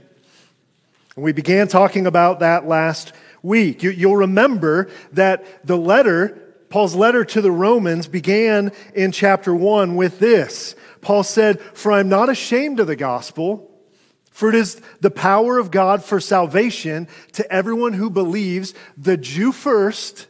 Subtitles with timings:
[1.18, 3.12] And We began talking about that last
[3.45, 3.84] week.
[3.84, 9.95] You, will remember that the letter, Paul's letter to the Romans, began in chapter 1
[9.95, 10.76] with this.
[11.02, 13.71] Paul said, For I'm not ashamed of the gospel,
[14.31, 19.52] for it is the power of God for salvation to everyone who believes, the Jew
[19.52, 20.27] first,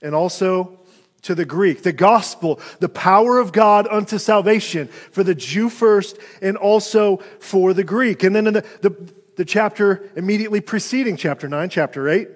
[0.00, 0.78] and also
[1.22, 1.82] to the Greek.
[1.82, 7.74] The gospel, the power of God unto salvation for the Jew first and also for
[7.74, 8.22] the Greek.
[8.22, 12.28] And then in the, the the chapter immediately preceding chapter 9, chapter 8,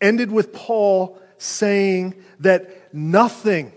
[0.00, 3.72] ended with Paul saying that nothing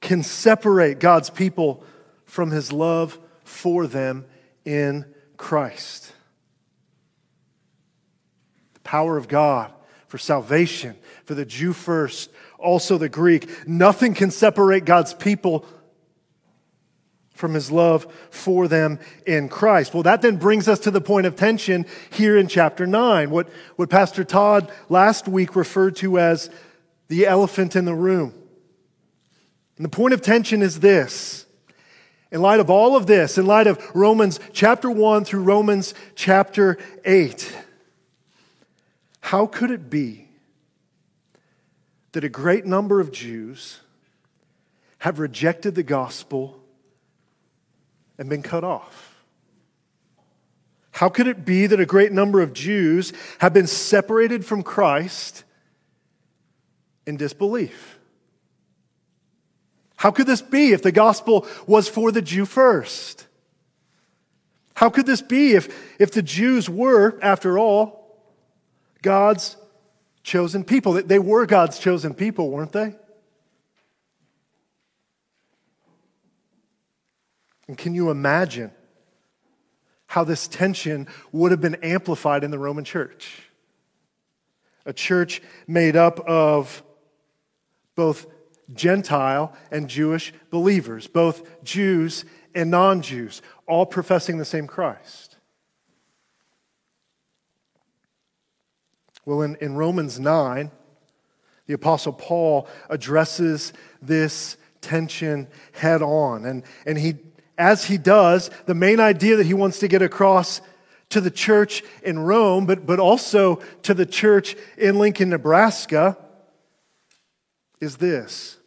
[0.00, 1.84] can separate God's people
[2.24, 4.26] from his love for them
[4.64, 5.04] in
[5.36, 6.12] Christ.
[8.74, 9.72] The power of God
[10.08, 13.68] for salvation, for the Jew first, also the Greek.
[13.68, 15.64] Nothing can separate God's people
[17.44, 19.92] from his love for them in Christ.
[19.92, 23.50] Well, that then brings us to the point of tension here in chapter 9, what,
[23.76, 26.48] what Pastor Todd last week referred to as
[27.08, 28.32] the elephant in the room.
[29.76, 31.44] And the point of tension is this.
[32.32, 36.78] In light of all of this, in light of Romans chapter 1 through Romans chapter
[37.04, 37.58] 8,
[39.20, 40.28] how could it be
[42.12, 43.80] that a great number of Jews
[45.00, 46.63] have rejected the gospel
[48.18, 49.24] and been cut off?
[50.92, 55.42] How could it be that a great number of Jews have been separated from Christ
[57.04, 57.98] in disbelief?
[59.96, 63.26] How could this be if the gospel was for the Jew first?
[64.74, 68.20] How could this be if, if the Jews were, after all,
[69.02, 69.56] God's
[70.22, 70.92] chosen people?
[70.92, 72.94] They were God's chosen people, weren't they?
[77.68, 78.70] And can you imagine
[80.06, 83.50] how this tension would have been amplified in the Roman church?
[84.86, 86.82] A church made up of
[87.94, 88.26] both
[88.72, 95.36] Gentile and Jewish believers, both Jews and non Jews, all professing the same Christ.
[99.24, 100.70] Well, in, in Romans 9,
[101.66, 107.16] the Apostle Paul addresses this tension head on, and, and he
[107.56, 110.60] as he does, the main idea that he wants to get across
[111.10, 116.16] to the church in Rome, but, but also to the church in Lincoln, Nebraska,
[117.80, 118.58] is this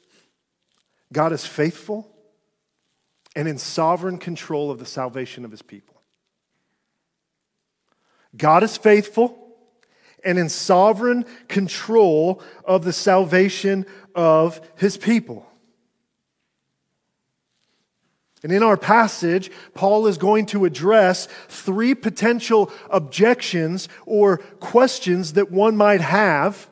[1.12, 2.10] God is faithful
[3.36, 6.02] and in sovereign control of the salvation of his people.
[8.36, 9.38] God is faithful
[10.24, 15.46] and in sovereign control of the salvation of his people.
[18.44, 25.52] And in our passage, Paul is going to address three potential objections or questions that
[25.52, 26.70] one might have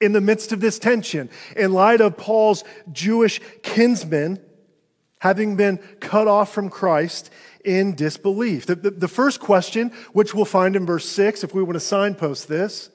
[0.00, 1.28] in the midst of this tension.
[1.56, 4.40] In light of Paul's Jewish kinsmen
[5.20, 7.30] having been cut off from Christ
[7.64, 8.66] in disbelief.
[8.66, 11.80] The, the, the first question, which we'll find in verse 6, if we want to
[11.80, 12.90] signpost this,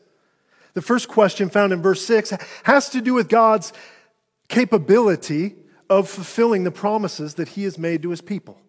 [0.76, 2.34] the first question found in verse 6
[2.64, 3.74] has to do with God's
[4.48, 5.56] capability
[5.90, 8.60] of fulfilling the promises that he has made to his people.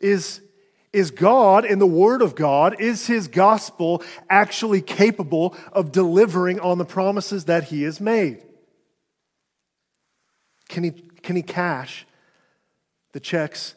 [0.00, 0.40] Is,
[0.92, 6.78] is God and the Word of God, is his gospel actually capable of delivering on
[6.78, 8.42] the promises that he has made?
[10.68, 12.06] Can he, can he cash
[13.12, 13.74] the checks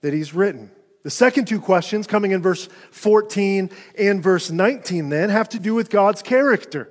[0.00, 0.70] that he's written?
[1.02, 5.74] The second two questions, coming in verse 14 and verse 19, then, have to do
[5.74, 6.90] with God's character.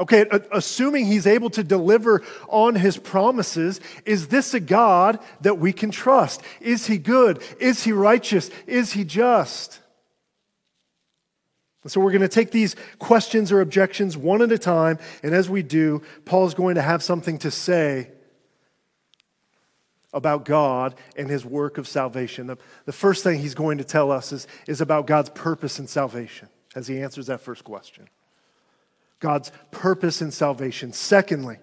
[0.00, 5.74] Okay, assuming he's able to deliver on his promises, is this a God that we
[5.74, 6.40] can trust?
[6.58, 7.42] Is he good?
[7.60, 8.50] Is he righteous?
[8.66, 9.78] Is he just?
[11.86, 15.48] so we're going to take these questions or objections one at a time, and as
[15.48, 18.10] we do, Paul's going to have something to say
[20.12, 22.48] about God and his work of salvation.
[22.48, 25.86] The, the first thing he's going to tell us is, is about God's purpose in
[25.86, 28.08] salvation as he answers that first question.
[29.20, 30.92] God's purpose in salvation.
[30.92, 31.58] Secondly,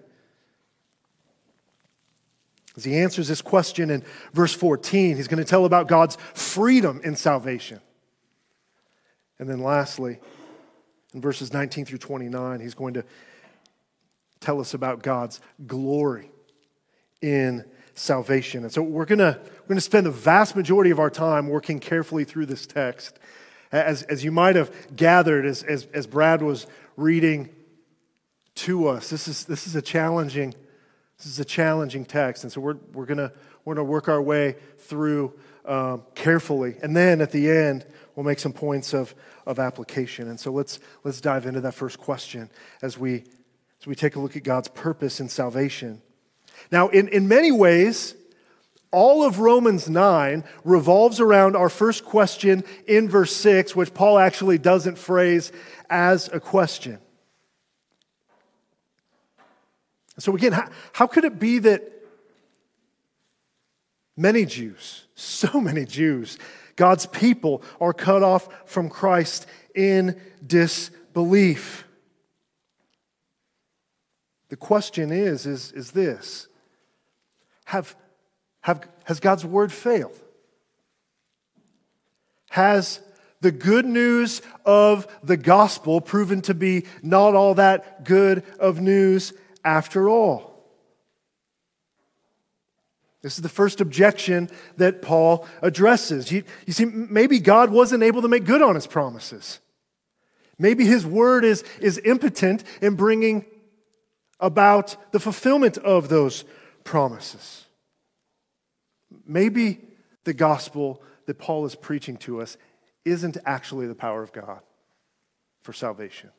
[2.76, 7.00] as he answers this question in verse 14, he's going to tell about God's freedom
[7.02, 7.80] in salvation.
[9.40, 10.20] And then lastly,
[11.12, 13.04] in verses 19 through 29, he's going to
[14.40, 16.30] tell us about God's glory
[17.20, 17.64] in
[17.94, 18.62] salvation.
[18.62, 21.48] And so we're going to we're going to spend the vast majority of our time
[21.48, 23.18] working carefully through this text.
[23.70, 26.66] As, as you might have gathered as, as, as Brad was
[26.98, 27.48] reading
[28.56, 30.54] to us, this is, this is a challenging
[31.18, 32.44] this is a challenging text.
[32.44, 33.30] And so we're, we're going
[33.64, 35.34] we're to work our way through
[35.64, 36.76] um, carefully.
[36.80, 37.84] And then at the end,
[38.14, 39.14] we'll make some points of,
[39.44, 40.28] of application.
[40.28, 42.50] And so let's, let's dive into that first question
[42.82, 43.24] as we,
[43.80, 46.00] as we take a look at God's purpose in salvation.
[46.70, 48.14] Now, in, in many ways,
[48.90, 54.58] all of Romans 9 revolves around our first question in verse 6, which Paul actually
[54.58, 55.52] doesn't phrase
[55.90, 56.98] as a question.
[60.18, 61.92] So, again, how, how could it be that
[64.16, 66.38] many Jews, so many Jews,
[66.76, 71.84] God's people, are cut off from Christ in disbelief?
[74.48, 76.48] The question is, is, is this
[77.66, 77.94] have,
[78.62, 80.18] have, Has God's word failed?
[82.50, 83.00] Has
[83.40, 89.32] the good news of the gospel proven to be not all that good of news
[89.64, 90.48] after all?
[93.22, 96.30] This is the first objection that Paul addresses.
[96.30, 99.58] You, you, see, maybe God wasn't able to make good on his promises.
[100.58, 103.44] Maybe his word is, is impotent in bringing
[104.40, 106.44] about the fulfillment of those
[106.84, 107.64] promises.
[109.28, 109.82] Maybe
[110.24, 112.56] the gospel that Paul is preaching to us
[113.04, 114.60] isn't actually the power of God
[115.62, 116.30] for salvation.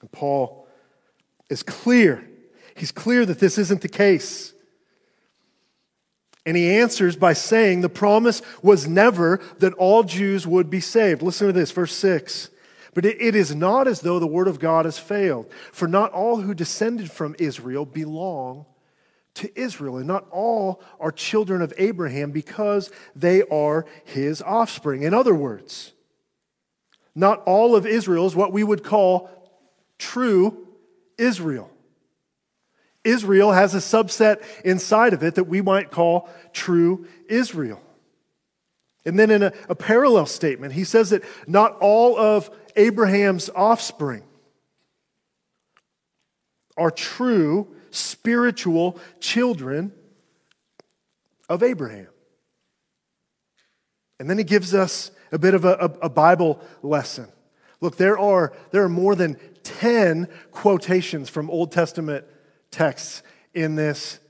[0.00, 0.66] And Paul
[1.50, 2.26] is clear.
[2.74, 4.54] He's clear that this isn't the case.
[6.44, 11.22] And he answers by saying the promise was never that all Jews would be saved.
[11.22, 12.48] Listen to this, verse 6.
[12.94, 16.40] But it is not as though the word of God has failed, for not all
[16.40, 18.66] who descended from Israel belong
[19.34, 25.02] to Israel, and not all are children of Abraham because they are his offspring.
[25.02, 25.92] In other words,
[27.14, 29.30] not all of Israel is what we would call
[29.98, 30.66] true
[31.18, 31.70] Israel.
[33.04, 37.80] Israel has a subset inside of it that we might call true Israel.
[39.04, 44.22] And then in a, a parallel statement, he says that not all of Abraham's offspring
[46.76, 49.92] are true spiritual children
[51.48, 52.08] of Abraham.
[54.18, 57.28] And then he gives us a bit of a, a, a, Bible lesson.
[57.80, 62.24] Look, there are, there are more than 10 quotations from Old Testament
[62.70, 63.22] texts
[63.54, 64.20] in this,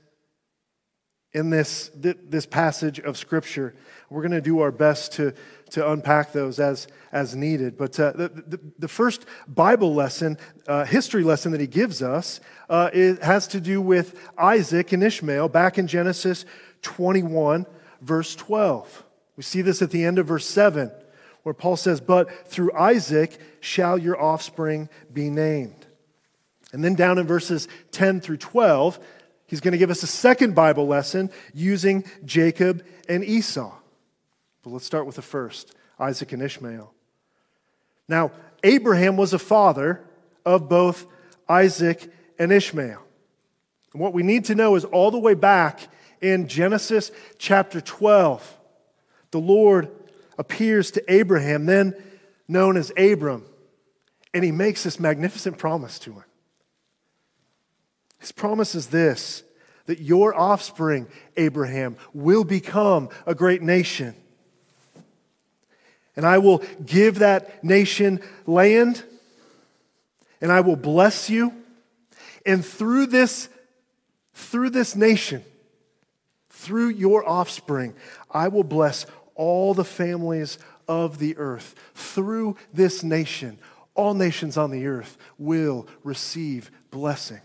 [1.33, 3.75] in this, this passage of Scripture.
[4.09, 5.33] We're going to do our best to,
[5.73, 7.77] to unpack those as, as needed.
[7.77, 10.37] But uh, the, the, the, first Bible lesson,
[10.67, 12.39] uh, history lesson that he gives us,
[12.69, 12.91] uh,
[13.23, 16.45] has to do with Isaac and Ishmael back in Genesis
[16.83, 17.65] 21,
[18.01, 19.03] verse 12.
[19.35, 20.91] We see this at the end of verse 7,
[21.41, 25.87] where Paul says, But through Isaac shall your offspring be named.
[26.71, 28.99] And then down in verses 10 through 12,
[29.47, 33.73] he's going to give us a second Bible lesson using Jacob and Esau.
[34.63, 36.93] But let's start with the first Isaac and Ishmael.
[38.07, 38.31] Now,
[38.63, 40.01] Abraham was a father
[40.45, 41.05] of both
[41.47, 43.01] Isaac and Ishmael.
[43.93, 45.81] And what we need to know is all the way back
[46.21, 48.57] in Genesis chapter 12,
[49.31, 49.91] the Lord
[50.37, 51.93] appears to Abraham, then
[52.47, 53.45] known as Abram,
[54.33, 56.23] and he makes this magnificent promise to him.
[58.19, 59.43] His promise is this
[59.85, 64.15] that your offspring, Abraham, will become a great nation
[66.15, 69.03] and I will give that nation land,
[70.41, 71.53] and I will bless you.
[72.45, 73.49] And through this,
[74.33, 75.43] through this nation,
[76.49, 77.93] through your offspring,
[78.29, 79.05] I will bless
[79.35, 81.75] all the families of the earth.
[81.93, 83.57] Through this nation,
[83.95, 87.41] all nations on the earth will receive blessing.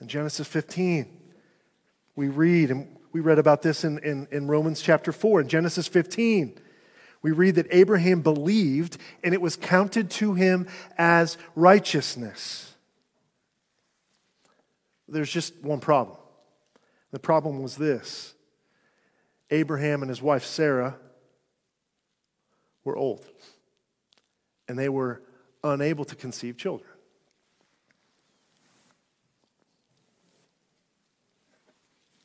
[0.00, 1.06] In Genesis 15,
[2.16, 5.42] we read, and we read about this in, in, in Romans chapter 4.
[5.42, 6.58] In Genesis 15,
[7.22, 10.66] we read that Abraham believed and it was counted to him
[10.98, 12.74] as righteousness.
[15.06, 16.18] There's just one problem.
[17.12, 18.34] The problem was this
[19.50, 20.96] Abraham and his wife Sarah
[22.82, 23.24] were old,
[24.68, 25.22] and they were
[25.62, 26.90] unable to conceive children.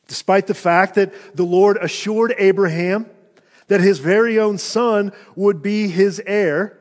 [0.10, 3.06] Despite the fact that the Lord assured Abraham
[3.68, 6.80] that his very own son would be his heir,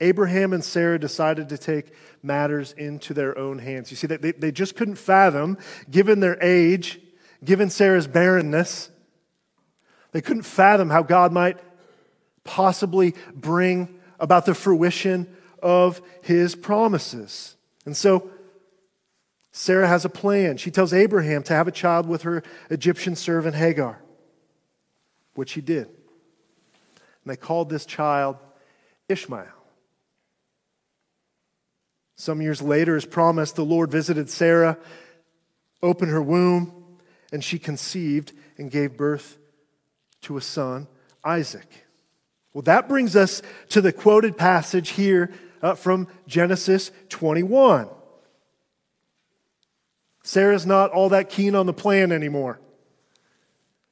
[0.00, 3.92] Abraham and Sarah decided to take matters into their own hands.
[3.92, 5.56] You see, they, they just couldn't fathom,
[5.88, 6.98] given their age,
[7.44, 8.90] given Sarah's barrenness,
[10.10, 11.58] they couldn't fathom how God might
[12.42, 17.54] possibly bring about the fruition of his promises.
[17.86, 18.32] And so
[19.58, 20.56] Sarah has a plan.
[20.56, 24.00] She tells Abraham to have a child with her Egyptian servant Hagar,
[25.34, 25.86] which he did.
[25.86, 28.36] And they called this child
[29.08, 29.48] Ishmael.
[32.14, 34.78] Some years later, as promised, the Lord visited Sarah,
[35.82, 36.72] opened her womb,
[37.32, 39.38] and she conceived and gave birth
[40.22, 40.86] to a son,
[41.24, 41.84] Isaac.
[42.52, 47.88] Well, that brings us to the quoted passage here uh, from Genesis 21.
[50.28, 52.60] Sarah's not all that keen on the plan anymore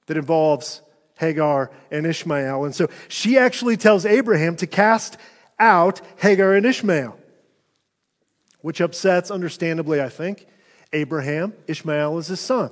[0.04, 0.82] that involves
[1.14, 2.66] Hagar and Ishmael.
[2.66, 5.16] And so she actually tells Abraham to cast
[5.58, 7.18] out Hagar and Ishmael
[8.60, 10.46] which upsets, understandably, I think,
[10.92, 11.54] Abraham.
[11.68, 12.70] Ishmael is his son.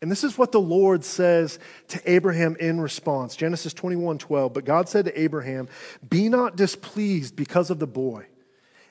[0.00, 4.54] And this is what the Lord says to Abraham in response Genesis 21 12.
[4.54, 5.68] But God said to Abraham,
[6.08, 8.26] Be not displeased because of the boy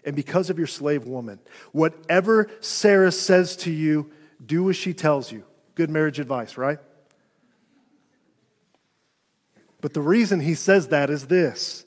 [0.07, 1.37] and because of your slave woman.
[1.73, 4.09] Whatever Sarah says to you,
[4.43, 5.43] do as she tells you.
[5.75, 6.79] Good marriage advice, right?
[9.81, 11.85] But the reason he says that is this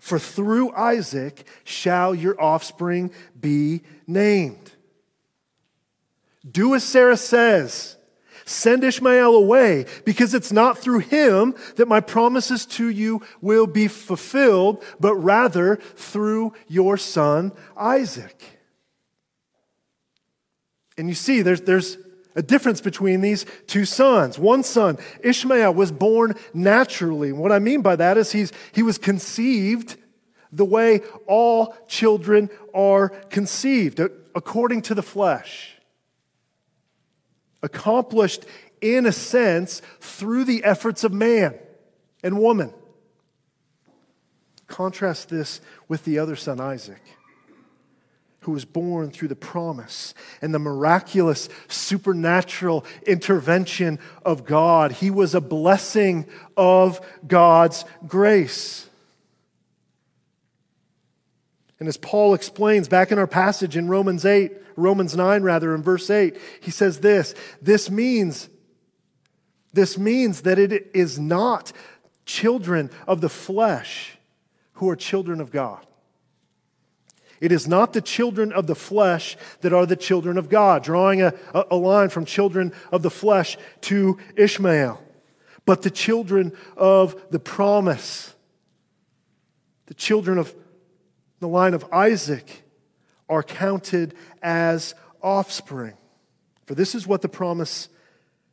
[0.00, 4.72] for through Isaac shall your offspring be named.
[6.50, 7.96] Do as Sarah says.
[8.44, 13.88] Send Ishmael away, because it's not through him that my promises to you will be
[13.88, 18.42] fulfilled, but rather through your son Isaac.
[20.98, 21.98] And you see, there's, there's
[22.34, 24.38] a difference between these two sons.
[24.38, 27.32] One son, Ishmael, was born naturally.
[27.32, 29.96] What I mean by that is he's, he was conceived
[30.50, 34.00] the way all children are conceived,
[34.34, 35.71] according to the flesh.
[37.62, 38.44] Accomplished,
[38.80, 41.58] in a sense, through the efforts of man
[42.22, 42.72] and woman.
[44.66, 47.02] Contrast this with the other son, Isaac
[48.42, 54.92] who was born through the promise and the miraculous supernatural intervention of God.
[54.92, 56.26] He was a blessing
[56.56, 58.88] of God's grace.
[61.78, 65.82] And as Paul explains back in our passage in Romans 8, Romans 9 rather, in
[65.82, 68.48] verse 8, he says this this means,
[69.72, 71.72] this means that it is not
[72.24, 74.18] children of the flesh
[74.74, 75.86] who are children of God.
[77.40, 81.22] It is not the children of the flesh that are the children of God, drawing
[81.22, 85.02] a, a line from children of the flesh to Ishmael,
[85.66, 88.32] but the children of the promise,
[89.86, 90.54] the children of
[91.40, 92.61] the line of Isaac,
[93.28, 95.94] are counted as offspring.
[96.66, 97.88] For this is what the promise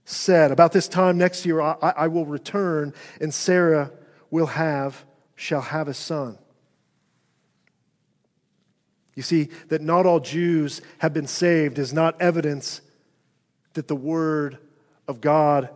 [0.06, 3.92] said About this time next year, I, I will return, and Sarah
[4.32, 6.38] will have, shall have a son.
[9.16, 12.82] You see, that not all Jews have been saved is not evidence
[13.74, 14.58] that the word
[15.08, 15.70] of God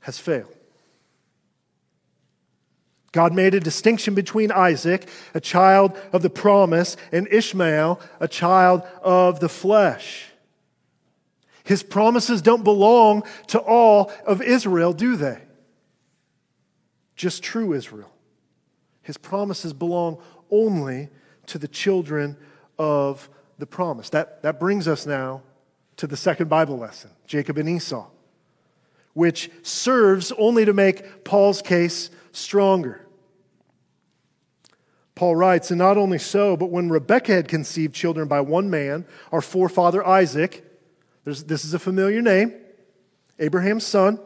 [0.00, 0.53] has failed.
[3.14, 8.82] God made a distinction between Isaac, a child of the promise, and Ishmael, a child
[9.02, 10.26] of the flesh.
[11.62, 15.38] His promises don't belong to all of Israel, do they?
[17.14, 18.10] Just true Israel.
[19.02, 20.18] His promises belong
[20.50, 21.08] only
[21.46, 22.36] to the children
[22.80, 23.28] of
[23.60, 24.10] the promise.
[24.10, 25.42] That, that brings us now
[25.98, 28.08] to the second Bible lesson Jacob and Esau,
[29.12, 33.03] which serves only to make Paul's case stronger.
[35.14, 39.06] Paul writes, and not only so, but when Rebekah had conceived children by one man,
[39.30, 40.64] our forefather Isaac,
[41.24, 42.52] this is a familiar name,
[43.38, 44.18] Abraham's son,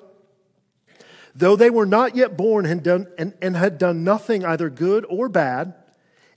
[1.35, 5.05] though they were not yet born and, done, and, and had done nothing either good
[5.09, 5.75] or bad,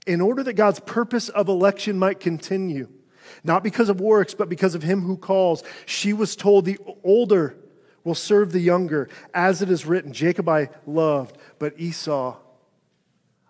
[0.06, 2.88] in order that God's purpose of election might continue,
[3.44, 5.62] not because of works, but because of him who calls.
[5.86, 7.56] She was told, The older
[8.04, 12.36] will serve the younger, as it is written Jacob I loved, but Esau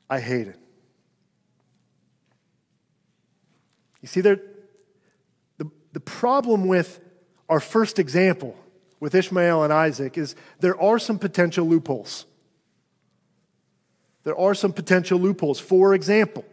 [0.08, 0.61] I hated.
[4.02, 4.40] You see, there,
[5.58, 7.00] the, the problem with
[7.48, 8.56] our first example
[9.00, 12.26] with Ishmael and Isaac is there are some potential loopholes.
[14.24, 15.58] There are some potential loopholes.
[15.58, 16.44] For example,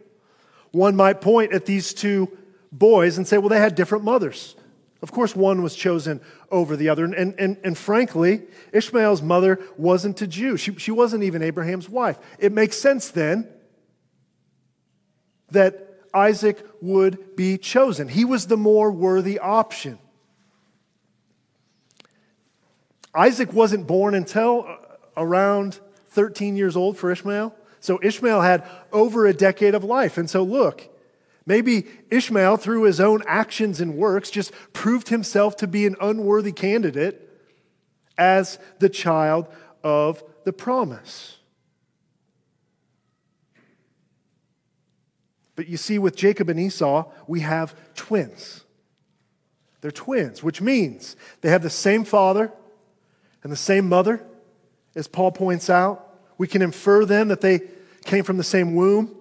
[0.72, 2.36] one might point at these two
[2.72, 4.56] boys and say, well, they had different mothers.
[5.02, 7.04] Of course, one was chosen over the other.
[7.04, 8.42] And, and, and frankly,
[8.72, 10.56] Ishmael's mother wasn't a Jew.
[10.56, 12.18] She, she wasn't even Abraham's wife.
[12.38, 13.48] It makes sense then
[15.50, 18.08] that Isaac would be chosen.
[18.08, 19.98] He was the more worthy option.
[23.14, 24.66] Isaac wasn't born until
[25.16, 27.54] around 13 years old for Ishmael.
[27.80, 30.18] So Ishmael had over a decade of life.
[30.18, 30.88] And so, look,
[31.46, 36.52] maybe Ishmael, through his own actions and works, just proved himself to be an unworthy
[36.52, 37.28] candidate
[38.18, 39.48] as the child
[39.82, 41.39] of the promise.
[45.56, 48.64] But you see, with Jacob and Esau, we have twins.
[49.80, 52.52] They're twins, which means they have the same father
[53.42, 54.24] and the same mother,
[54.94, 56.18] as Paul points out.
[56.38, 57.60] We can infer then that they
[58.04, 59.14] came from the same womb,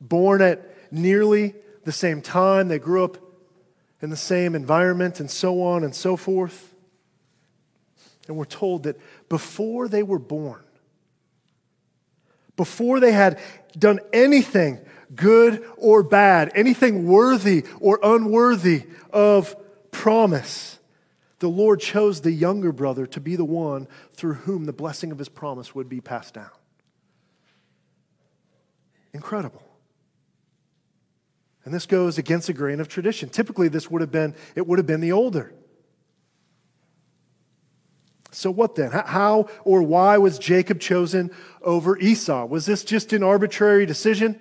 [0.00, 1.54] born at nearly
[1.84, 2.68] the same time.
[2.68, 3.18] They grew up
[4.00, 6.74] in the same environment, and so on and so forth.
[8.26, 8.96] And we're told that
[9.28, 10.62] before they were born,
[12.56, 13.38] before they had
[13.76, 14.80] done anything
[15.14, 19.56] good or bad, anything worthy or unworthy of
[19.90, 20.78] promise,
[21.38, 25.18] the Lord chose the younger brother to be the one through whom the blessing of
[25.18, 26.50] his promise would be passed down.
[29.12, 29.62] Incredible.
[31.64, 33.28] And this goes against the grain of tradition.
[33.28, 35.52] Typically, this would have been, it would have been the older.
[38.30, 38.90] So, what then?
[38.90, 41.30] How or why was Jacob chosen
[41.62, 42.46] over Esau?
[42.46, 44.38] Was this just an arbitrary decision?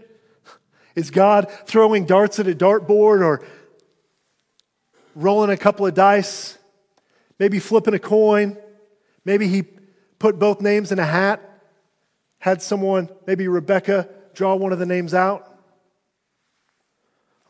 [0.98, 3.46] Is God throwing darts at a dartboard or
[5.14, 6.58] rolling a couple of dice?
[7.38, 8.58] Maybe flipping a coin?
[9.24, 9.62] Maybe he
[10.18, 11.40] put both names in a hat,
[12.40, 15.48] had someone, maybe Rebecca, draw one of the names out?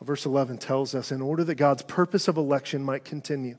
[0.02, 3.56] Verse 11 tells us in order that God's purpose of election might continue,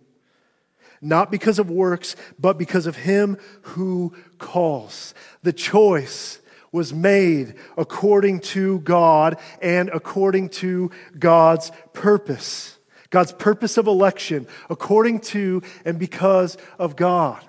[1.01, 5.15] not because of works, but because of him who calls.
[5.41, 6.39] The choice
[6.71, 12.77] was made according to God and according to God's purpose.
[13.09, 17.43] God's purpose of election, according to and because of God.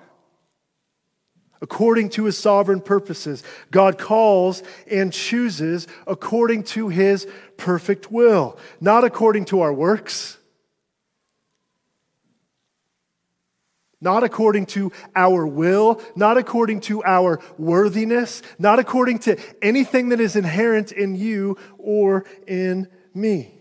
[1.61, 9.03] According to his sovereign purposes, God calls and chooses according to his perfect will, not
[9.03, 10.39] according to our works
[14.01, 20.19] not according to our will, not according to our worthiness, not according to anything that
[20.19, 23.53] is inherent in you or in me.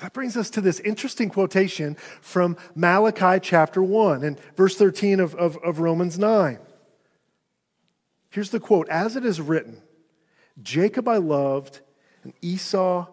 [0.00, 5.34] That brings us to this interesting quotation from Malachi chapter 1 and verse 13 of,
[5.34, 6.58] of, of Romans 9.
[8.30, 9.82] Here's the quote As it is written,
[10.62, 11.80] Jacob I loved,
[12.22, 13.06] and Esau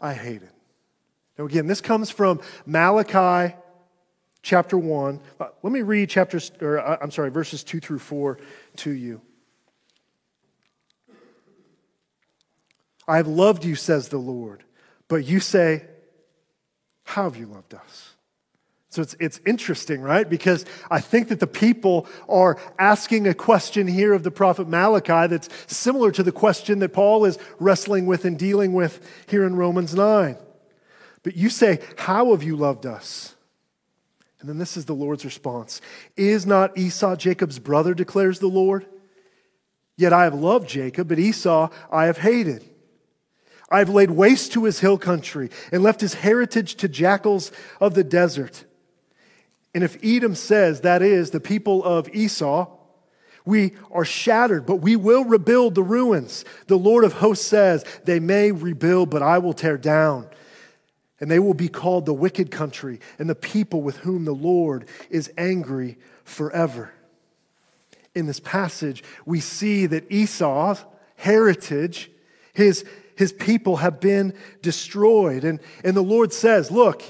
[0.00, 0.53] I hated.
[1.38, 3.54] Now, again, this comes from Malachi
[4.42, 5.20] chapter 1.
[5.40, 8.38] Uh, let me read chapters, or uh, I'm sorry, verses 2 through 4
[8.76, 9.20] to you.
[13.08, 14.64] I have loved you, says the Lord,
[15.08, 15.84] but you say,
[17.04, 18.14] How have you loved us?
[18.88, 20.28] So it's, it's interesting, right?
[20.28, 25.26] Because I think that the people are asking a question here of the prophet Malachi
[25.26, 29.56] that's similar to the question that Paul is wrestling with and dealing with here in
[29.56, 30.36] Romans 9.
[31.24, 33.34] But you say, How have you loved us?
[34.38, 35.80] And then this is the Lord's response
[36.16, 38.86] Is not Esau Jacob's brother, declares the Lord?
[39.96, 42.64] Yet I have loved Jacob, but Esau I have hated.
[43.70, 47.94] I have laid waste to his hill country and left his heritage to jackals of
[47.94, 48.64] the desert.
[49.74, 52.70] And if Edom says, that is, the people of Esau,
[53.46, 56.44] we are shattered, but we will rebuild the ruins.
[56.66, 60.28] The Lord of hosts says, They may rebuild, but I will tear down
[61.20, 64.86] and they will be called the wicked country and the people with whom the Lord
[65.10, 66.92] is angry forever.
[68.14, 70.84] In this passage, we see that Esau's
[71.16, 72.10] heritage,
[72.52, 72.84] his,
[73.16, 75.44] his people have been destroyed.
[75.44, 77.02] And, and the Lord says, Look,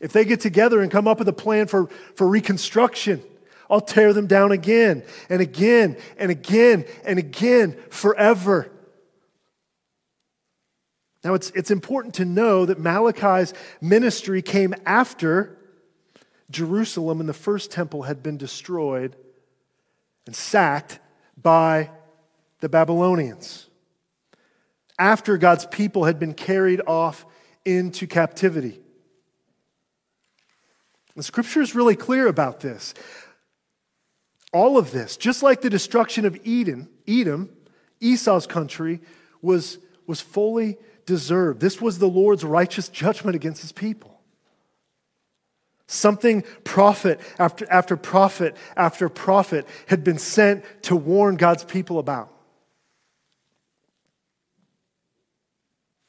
[0.00, 3.22] if they get together and come up with a plan for, for reconstruction,
[3.70, 8.70] I'll tear them down again and again and again and again forever.
[11.28, 15.58] Now, it's, it's important to know that Malachi's ministry came after
[16.50, 19.14] Jerusalem and the first temple had been destroyed
[20.24, 21.00] and sacked
[21.36, 21.90] by
[22.60, 23.68] the Babylonians.
[24.98, 27.26] After God's people had been carried off
[27.62, 28.80] into captivity.
[31.14, 32.94] The scripture is really clear about this.
[34.54, 37.50] All of this, just like the destruction of Eden, Edom,
[38.00, 39.00] Esau's country,
[39.42, 41.58] was, was fully deserved.
[41.60, 44.20] This was the Lord's righteous judgment against his people.
[45.86, 52.30] Something prophet after, after prophet after prophet had been sent to warn God's people about.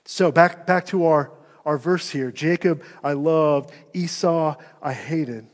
[0.03, 1.31] So, back, back to our,
[1.65, 5.47] our verse here Jacob I loved, Esau I hated.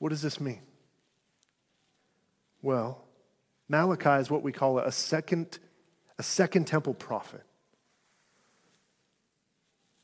[0.00, 0.62] What does this mean?
[2.62, 3.04] Well,
[3.68, 5.60] Malachi is what we call a second,
[6.18, 7.44] a second temple prophet.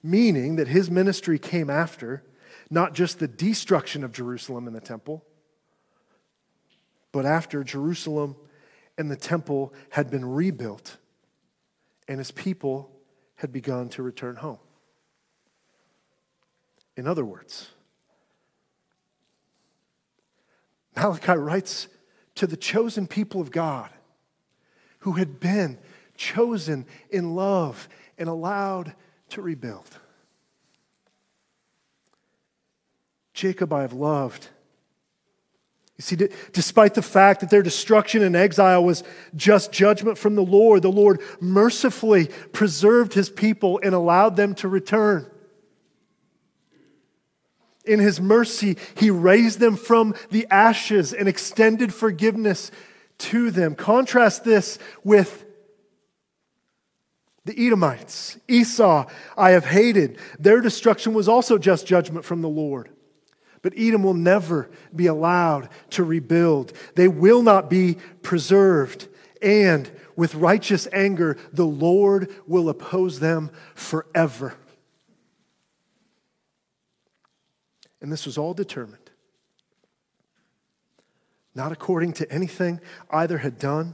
[0.02, 2.22] Meaning that his ministry came after
[2.70, 5.24] not just the destruction of Jerusalem and the temple,
[7.12, 8.36] but after Jerusalem
[8.96, 10.98] and the temple had been rebuilt
[12.06, 12.90] and his people
[13.36, 14.58] had begun to return home.
[16.96, 17.68] In other words,
[20.96, 21.86] Malachi writes
[22.34, 23.90] to the chosen people of God
[25.00, 25.78] who had been
[26.16, 28.94] chosen in love and allowed
[29.30, 29.98] to rebuild.
[33.34, 34.48] Jacob I have loved.
[35.96, 39.02] You see, despite the fact that their destruction and exile was
[39.34, 44.68] just judgment from the Lord, the Lord mercifully preserved his people and allowed them to
[44.68, 45.28] return.
[47.84, 52.70] In his mercy, he raised them from the ashes and extended forgiveness
[53.18, 53.74] to them.
[53.74, 55.44] Contrast this with
[57.48, 58.38] the Edomites.
[58.46, 59.06] Esau,
[59.36, 60.18] I have hated.
[60.38, 62.90] Their destruction was also just judgment from the Lord.
[63.62, 66.74] But Edom will never be allowed to rebuild.
[66.94, 69.08] They will not be preserved.
[69.40, 74.54] And with righteous anger, the Lord will oppose them forever.
[78.02, 79.10] And this was all determined
[81.54, 82.80] not according to anything
[83.10, 83.92] either had done,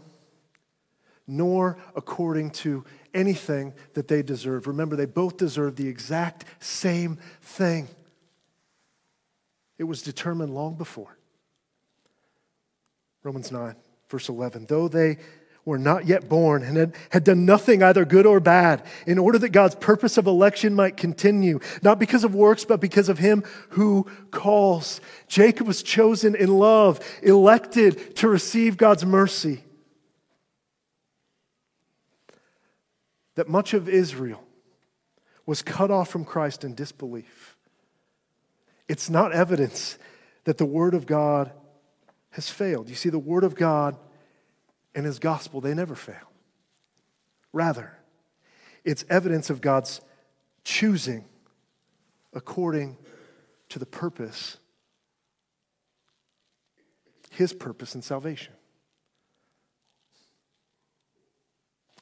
[1.27, 4.67] nor according to anything that they deserve.
[4.67, 7.89] Remember, they both deserve the exact same thing.
[9.79, 11.17] It was determined long before.
[13.23, 13.75] Romans 9,
[14.09, 14.67] verse 11.
[14.69, 15.19] Though they
[15.65, 19.39] were not yet born and had, had done nothing either good or bad, in order
[19.39, 23.43] that God's purpose of election might continue, not because of works, but because of him
[23.71, 25.01] who calls.
[25.27, 29.65] Jacob was chosen in love, elected to receive God's mercy.
[33.35, 34.45] That much of Israel
[35.47, 37.57] was cut off from Christ in disbelief.
[38.89, 39.99] It's not evidence
[40.45, 41.53] that the Word of God
[42.31, 42.89] has failed.
[42.89, 43.97] You see, the Word of God
[44.95, 46.31] and his gospel, they never fail.
[47.53, 47.97] Rather,
[48.85, 50.01] it's evidence of God's
[50.65, 51.25] choosing
[52.33, 52.97] according
[53.69, 54.59] to the purpose,
[57.31, 58.53] his purpose in salvation.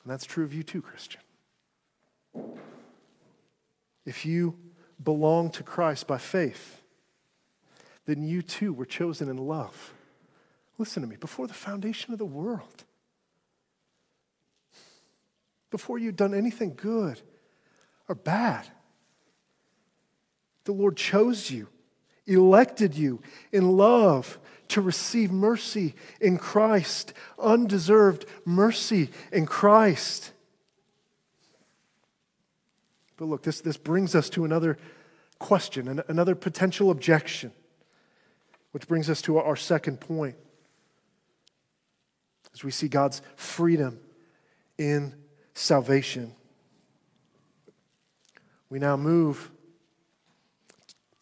[0.03, 1.22] And that's true of you too, Christian.
[4.05, 4.59] If you
[5.03, 6.83] belong to Christ by faith,
[8.07, 9.93] then you too were chosen in love
[10.79, 12.85] Listen to me, before the foundation of the world,
[15.71, 17.21] before you'd done anything good
[18.09, 18.69] or bad,
[20.65, 21.69] the Lord chose you,
[22.27, 23.21] elected you
[23.53, 30.33] in love to receive mercy in Christ, undeserved mercy in Christ.
[33.17, 34.79] But look, this, this brings us to another
[35.39, 37.53] question, another potential objection,
[38.73, 40.37] which brings us to our second point
[42.55, 43.99] as we see God's freedom
[44.79, 45.15] in
[45.55, 46.33] salvation.
[48.71, 49.51] We now move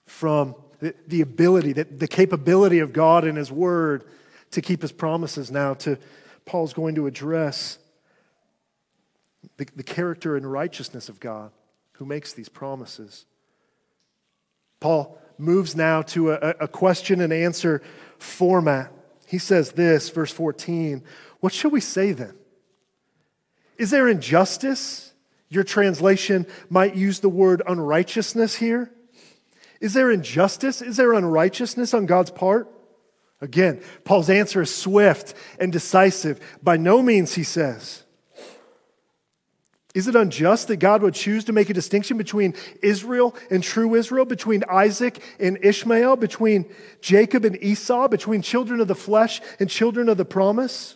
[0.07, 4.05] from the, the ability, the, the capability of God and His Word
[4.53, 5.99] to keep His promises now to
[6.45, 7.79] Paul's going to address
[9.57, 11.53] the, the character and righteousness of God
[12.01, 13.27] who makes these promises.
[14.81, 17.83] Paul moves now to a, a question and answer
[18.19, 18.91] format.
[19.27, 21.05] He says this, verse 14
[21.41, 22.35] What shall we say then?
[23.77, 25.13] Is there injustice?
[25.51, 28.91] Your translation might use the word unrighteousness here.
[29.79, 30.81] Is there injustice?
[30.81, 32.67] Is there unrighteousness on God's part?
[33.43, 36.41] Again, Paul's answer is swift and decisive.
[36.63, 38.05] By no means, he says.
[39.93, 43.97] Is it unjust that God would choose to make a distinction between Israel and true
[43.97, 46.67] Israel, between Isaac and Ishmael, between
[47.01, 50.95] Jacob and Esau, between children of the flesh and children of the promise?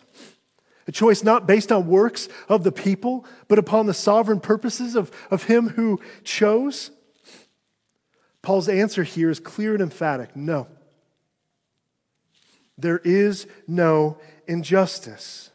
[0.87, 5.11] A choice not based on works of the people, but upon the sovereign purposes of,
[5.29, 6.91] of him who chose?
[8.41, 10.67] Paul's answer here is clear and emphatic no.
[12.77, 15.49] There is no injustice.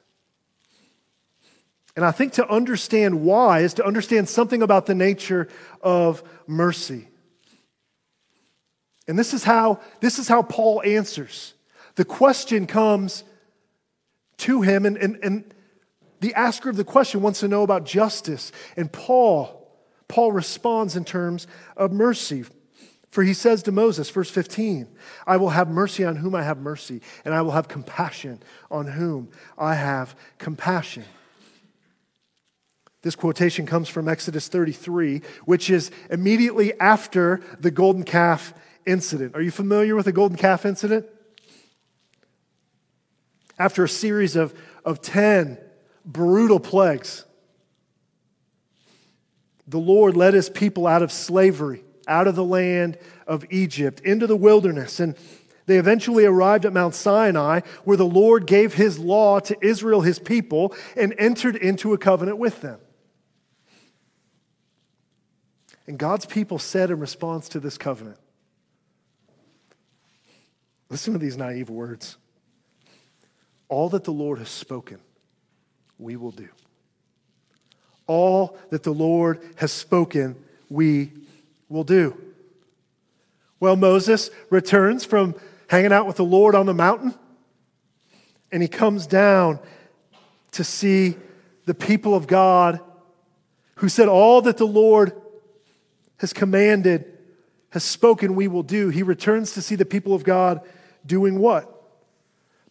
[1.96, 5.48] And I think to understand why is to understand something about the nature
[5.82, 7.08] of mercy.
[9.08, 11.54] And this is how, this is how Paul answers.
[11.96, 13.24] The question comes
[14.38, 15.54] to him, and, and, and
[16.20, 18.52] the asker of the question wants to know about justice.
[18.76, 19.68] And Paul,
[20.06, 22.44] Paul responds in terms of mercy.
[23.10, 24.86] For he says to Moses, verse 15,
[25.26, 28.86] I will have mercy on whom I have mercy, and I will have compassion on
[28.86, 31.04] whom I have compassion.
[33.02, 38.52] This quotation comes from Exodus 33, which is immediately after the golden calf
[38.84, 39.34] incident.
[39.34, 41.06] Are you familiar with the golden calf incident?
[43.58, 45.58] After a series of, of 10
[46.04, 47.24] brutal plagues,
[49.66, 54.26] the Lord led his people out of slavery, out of the land of Egypt, into
[54.26, 55.00] the wilderness.
[55.00, 55.14] And
[55.64, 60.18] they eventually arrived at Mount Sinai, where the Lord gave his law to Israel, his
[60.18, 62.78] people, and entered into a covenant with them.
[65.86, 68.18] And God's people said in response to this covenant,
[70.88, 72.16] listen to these naive words.
[73.68, 74.98] All that the Lord has spoken,
[75.98, 76.48] we will do.
[78.06, 80.36] All that the Lord has spoken,
[80.68, 81.12] we
[81.68, 82.16] will do.
[83.60, 85.34] Well, Moses returns from
[85.68, 87.14] hanging out with the Lord on the mountain,
[88.50, 89.60] and he comes down
[90.52, 91.16] to see
[91.66, 92.80] the people of God
[93.76, 95.12] who said, All that the Lord
[96.20, 97.06] has commanded,
[97.70, 98.90] has spoken, we will do.
[98.90, 100.60] He returns to see the people of God
[101.04, 101.82] doing what?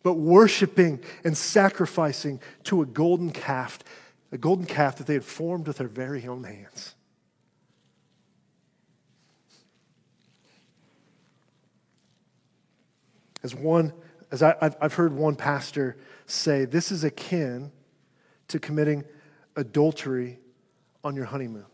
[0.03, 3.79] But worshiping and sacrificing to a golden calf,
[4.31, 6.93] a golden calf that they had formed with their very own hands.
[13.41, 13.93] As one,
[14.31, 17.71] as I, have heard one pastor say, this is akin
[18.49, 19.05] to committing
[19.55, 20.37] adultery
[21.03, 21.65] on your honeymoon.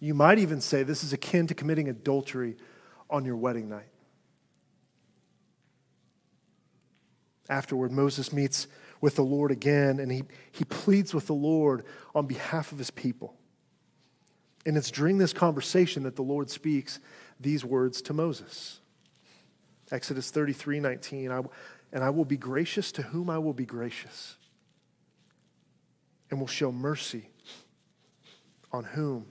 [0.00, 2.56] You might even say this is akin to committing adultery
[3.08, 3.88] on your wedding night.
[7.48, 8.66] Afterward, Moses meets
[9.00, 12.90] with the Lord again, and he, he pleads with the Lord on behalf of his
[12.90, 13.34] people.
[14.64, 17.00] And it's during this conversation that the Lord speaks
[17.38, 18.80] these words to Moses.
[19.92, 21.42] Exodus 33 19, I,
[21.92, 24.36] and I will be gracious to whom I will be gracious,
[26.30, 27.28] and will show mercy
[28.72, 29.26] on whom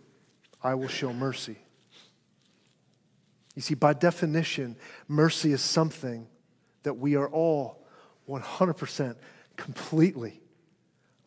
[0.64, 1.58] I will show mercy.
[3.56, 6.28] You see, by definition, mercy is something
[6.84, 7.86] that we are all
[8.28, 9.16] 100%
[9.58, 10.42] completely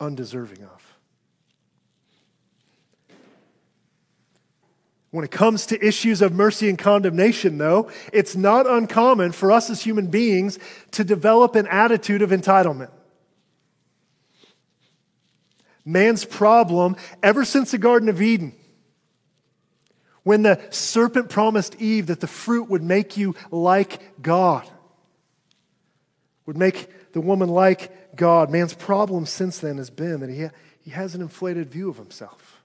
[0.00, 0.96] undeserving of.
[5.10, 9.70] When it comes to issues of mercy and condemnation, though, it's not uncommon for us
[9.70, 10.58] as human beings
[10.90, 12.90] to develop an attitude of entitlement.
[15.84, 18.52] Man's problem, ever since the Garden of Eden,
[20.26, 24.68] when the serpent promised Eve that the fruit would make you like God,
[26.46, 30.48] would make the woman like God, man's problem since then has been that he,
[30.82, 32.60] he has an inflated view of himself.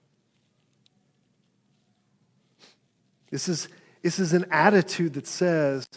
[3.30, 3.68] This is,
[4.02, 5.88] this is an attitude that says,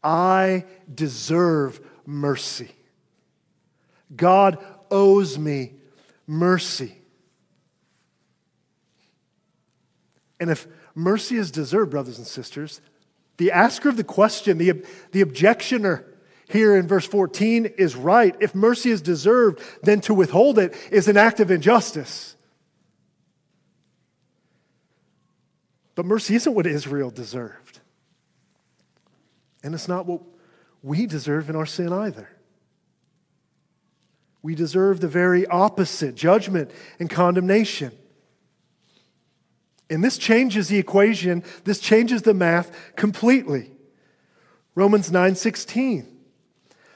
[0.00, 2.70] I deserve mercy.
[4.14, 5.72] God owes me
[6.28, 6.96] mercy.
[10.38, 12.80] And if mercy is deserved, brothers and sisters.
[13.36, 16.04] The asker of the question, the, the objectioner
[16.48, 18.36] here in verse 14 is right.
[18.40, 22.36] If mercy is deserved, then to withhold it is an act of injustice.
[25.94, 27.80] But mercy isn't what Israel deserved.
[29.62, 30.20] And it's not what
[30.82, 32.28] we deserve in our sin either.
[34.42, 37.92] We deserve the very opposite judgment and condemnation.
[39.94, 43.70] And this changes the equation, this changes the math completely.
[44.74, 46.08] Romans 9:16.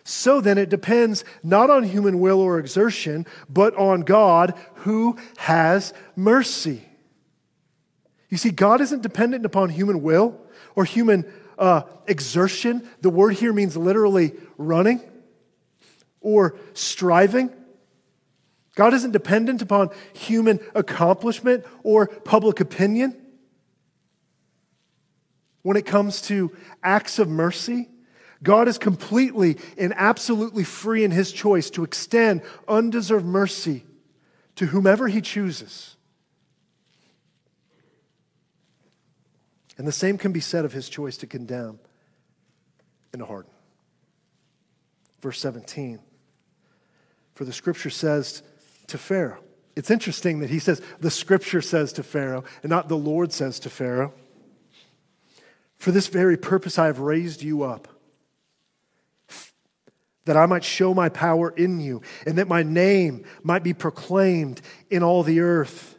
[0.03, 5.93] So then it depends not on human will or exertion, but on God who has
[6.17, 6.83] mercy.
[8.31, 10.41] You see, God isn't dependent upon human will
[10.75, 11.25] or human
[11.59, 12.89] uh, exertion.
[13.01, 15.01] The word here means literally running
[16.21, 17.51] or striving.
[18.79, 23.17] God isn't dependent upon human accomplishment or public opinion.
[25.63, 27.89] When it comes to acts of mercy,
[28.41, 33.85] God is completely and absolutely free in his choice to extend undeserved mercy
[34.55, 35.97] to whomever he chooses.
[39.77, 41.81] And the same can be said of his choice to condemn
[43.13, 43.51] and to harden.
[45.21, 45.99] Verse 17.
[47.35, 48.45] For the scripture says,
[48.89, 49.43] to Pharaoh.
[49.77, 53.61] It's interesting that he says, the scripture says to Pharaoh, and not the Lord says
[53.61, 54.13] to Pharaoh.
[55.77, 57.87] For this very purpose I have raised you up,
[60.25, 64.61] that I might show my power in you, and that my name might be proclaimed
[64.91, 65.97] in all the earth.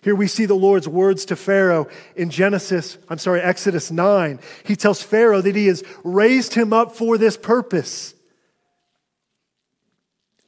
[0.00, 4.40] Here we see the Lord's words to Pharaoh in Genesis, I'm sorry, Exodus 9.
[4.64, 8.13] He tells Pharaoh that he has raised him up for this purpose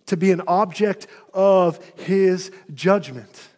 [0.07, 3.49] to be an object of his judgment.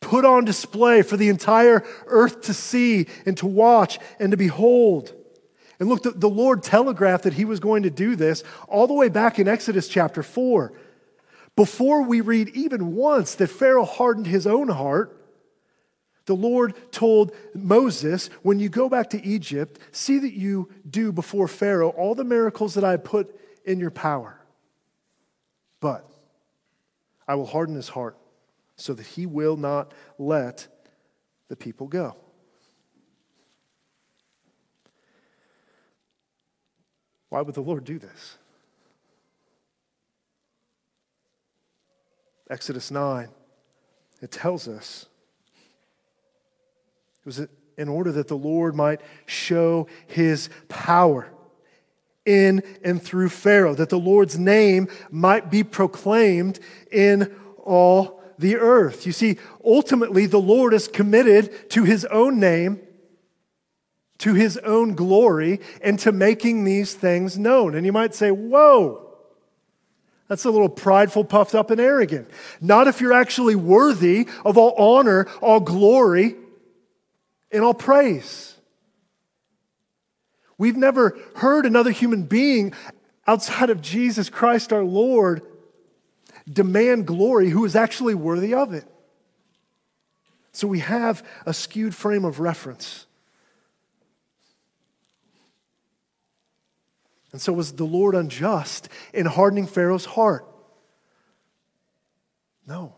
[0.00, 5.12] Put on display for the entire earth to see and to watch and to behold.
[5.80, 8.94] And look, the, the Lord telegraphed that he was going to do this all the
[8.94, 10.72] way back in Exodus chapter 4.
[11.56, 15.14] Before we read even once that Pharaoh hardened his own heart,
[16.26, 21.48] the Lord told Moses, When you go back to Egypt, see that you do before
[21.48, 23.34] Pharaoh all the miracles that I put
[23.64, 24.37] in your power.
[25.80, 26.08] But
[27.26, 28.16] I will harden his heart
[28.76, 30.66] so that he will not let
[31.48, 32.16] the people go.
[37.28, 38.38] Why would the Lord do this?
[42.50, 43.28] Exodus 9,
[44.22, 45.04] it tells us
[47.20, 51.30] it was in order that the Lord might show his power
[52.28, 56.60] in and through Pharaoh, that the Lord's name might be proclaimed
[56.92, 59.06] in all the earth.
[59.06, 62.80] You see, ultimately, the Lord is committed to his own name,
[64.18, 67.74] to his own glory, and to making these things known.
[67.74, 69.08] And you might say, Whoa,
[70.28, 72.28] that's a little prideful, puffed up, and arrogant.
[72.60, 76.36] Not if you're actually worthy of all honor, all glory,
[77.50, 78.57] and all praise.
[80.58, 82.74] We've never heard another human being
[83.26, 85.42] outside of Jesus Christ our Lord
[86.50, 88.84] demand glory who is actually worthy of it.
[90.52, 93.06] So we have a skewed frame of reference.
[97.30, 100.46] And so was the Lord unjust in hardening Pharaoh's heart?
[102.66, 102.94] No.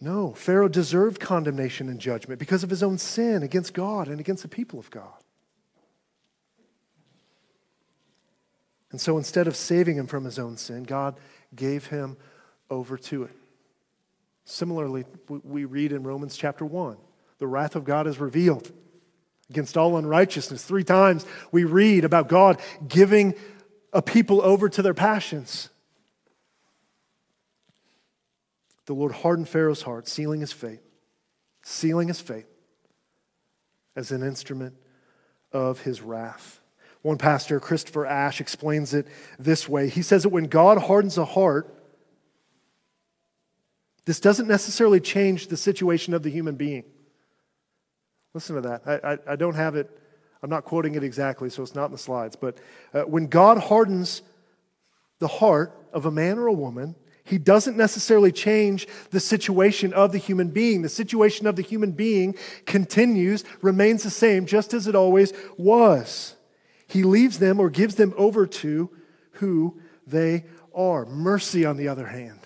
[0.00, 4.42] No, Pharaoh deserved condemnation and judgment because of his own sin against God and against
[4.42, 5.21] the people of God.
[8.92, 11.18] And so instead of saving him from his own sin, God
[11.56, 12.16] gave him
[12.70, 13.32] over to it.
[14.44, 16.96] Similarly, we read in Romans chapter 1
[17.38, 18.70] the wrath of God is revealed
[19.50, 20.64] against all unrighteousness.
[20.64, 23.34] Three times we read about God giving
[23.92, 25.68] a people over to their passions.
[28.86, 30.80] The Lord hardened Pharaoh's heart, sealing his fate,
[31.62, 32.46] sealing his fate
[33.94, 34.76] as an instrument
[35.52, 36.61] of his wrath.
[37.02, 39.88] One pastor, Christopher Ash, explains it this way.
[39.88, 41.74] He says that when God hardens a heart,
[44.04, 46.84] this doesn't necessarily change the situation of the human being.
[48.34, 48.82] Listen to that.
[48.86, 49.90] I, I, I don't have it,
[50.42, 52.36] I'm not quoting it exactly, so it's not in the slides.
[52.36, 52.58] But
[52.94, 54.22] uh, when God hardens
[55.18, 60.10] the heart of a man or a woman, he doesn't necessarily change the situation of
[60.10, 60.82] the human being.
[60.82, 62.34] The situation of the human being
[62.66, 66.34] continues, remains the same, just as it always was.
[66.92, 68.90] He leaves them or gives them over to
[69.32, 71.06] who they are.
[71.06, 72.40] Mercy, on the other hand.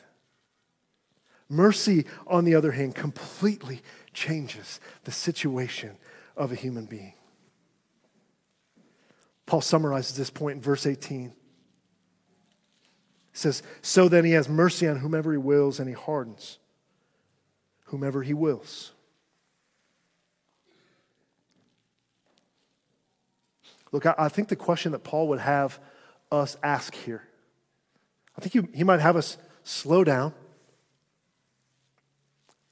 [1.49, 3.83] Mercy, on the other hand, completely
[4.13, 5.99] changes the situation
[6.37, 7.15] of a human being.
[9.47, 11.31] Paul summarizes this point in verse 18.
[11.31, 11.35] He
[13.33, 16.61] says, So then he has mercy on whomever he wills, and he hardens
[17.87, 18.93] whomever he wills.
[23.93, 25.79] Look, I, I think the question that Paul would have
[26.31, 27.23] us ask here,
[28.37, 30.35] I think he, he might have us slow down,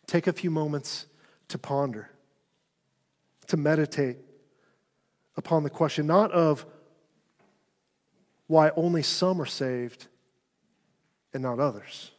[0.07, 1.07] take a few moments
[1.48, 2.11] to ponder,
[3.46, 4.18] to meditate
[5.37, 6.66] upon the question not of
[8.47, 10.07] why only some are saved
[11.32, 12.12] and not others,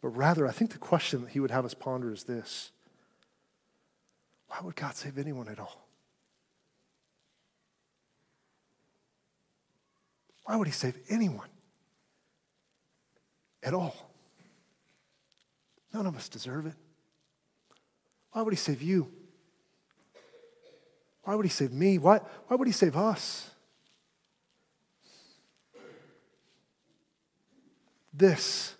[0.00, 2.70] but rather, I think the question that he would have us ponder is this
[4.48, 5.87] why would God save anyone at all?
[10.48, 11.50] Why would he save anyone
[13.62, 13.94] at all?
[15.92, 16.72] None of us deserve it.
[18.32, 19.12] Why would he save you?
[21.24, 21.98] Why would he save me?
[21.98, 23.50] Why, why would he save us?
[28.14, 28.74] This,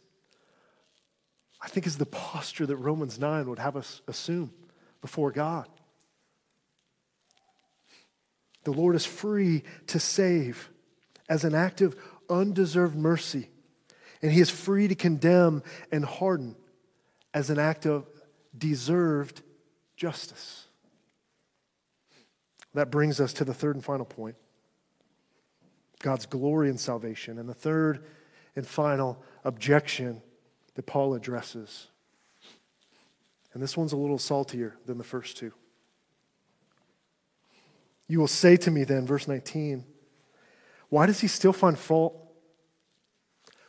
[1.61, 4.55] I think, is the posture that Romans 9 would have us assume
[5.03, 5.69] before God.
[8.65, 10.71] The Lord is free to save
[11.29, 11.97] as an act of
[12.31, 13.49] undeserved mercy
[14.23, 15.63] And he is free to condemn
[15.93, 16.57] and harden
[17.33, 18.07] as an act of
[18.57, 19.43] deserved
[19.97, 20.67] justice.
[22.75, 24.37] That brings us to the third and final point
[26.01, 27.39] God's glory in salvation.
[27.39, 28.05] And the third
[28.57, 30.23] and final objection
[30.75, 31.89] that Paul addresses.
[33.53, 35.53] And this one's a little saltier than the first two.
[38.07, 39.85] You will say to me then, verse 19,
[40.89, 42.15] why does he still find fault?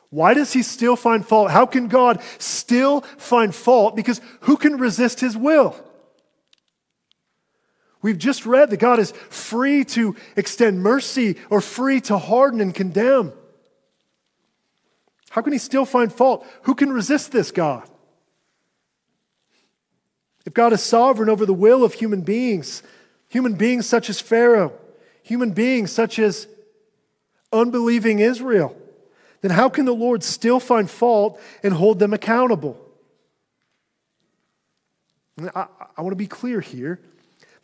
[0.10, 1.52] Why does he still find fault?
[1.52, 3.96] How can God still find fault?
[3.96, 5.76] Because who can resist his will?
[8.02, 12.74] We've just read that God is free to extend mercy or free to harden and
[12.74, 13.34] condemn.
[15.30, 16.46] How can he still find fault?
[16.64, 17.88] Who can resist this God?
[20.46, 22.82] If God is sovereign over the will of human beings,
[23.28, 24.74] human beings such as Pharaoh,
[25.22, 26.48] human beings such as
[27.52, 28.76] unbelieving Israel,
[29.42, 32.80] then how can the Lord still find fault and hold them accountable?
[35.56, 37.00] I, I want to be clear here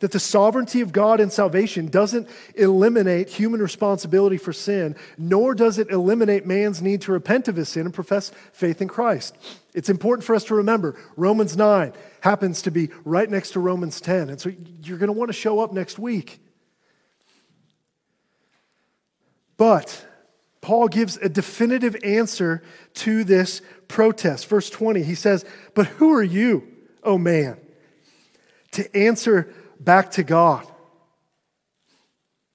[0.00, 5.78] that the sovereignty of God in salvation doesn't eliminate human responsibility for sin, nor does
[5.78, 9.36] it eliminate man's need to repent of his sin and profess faith in Christ.
[9.72, 14.00] It's important for us to remember Romans 9 happens to be right next to Romans
[14.00, 16.40] 10, and so you're going to want to show up next week.
[19.56, 20.06] But
[20.60, 22.62] Paul gives a definitive answer
[22.94, 24.48] to this protest.
[24.48, 25.44] Verse 20, he says,
[25.74, 26.66] But who are you,
[27.02, 27.56] O man,
[28.72, 30.66] to answer back to God?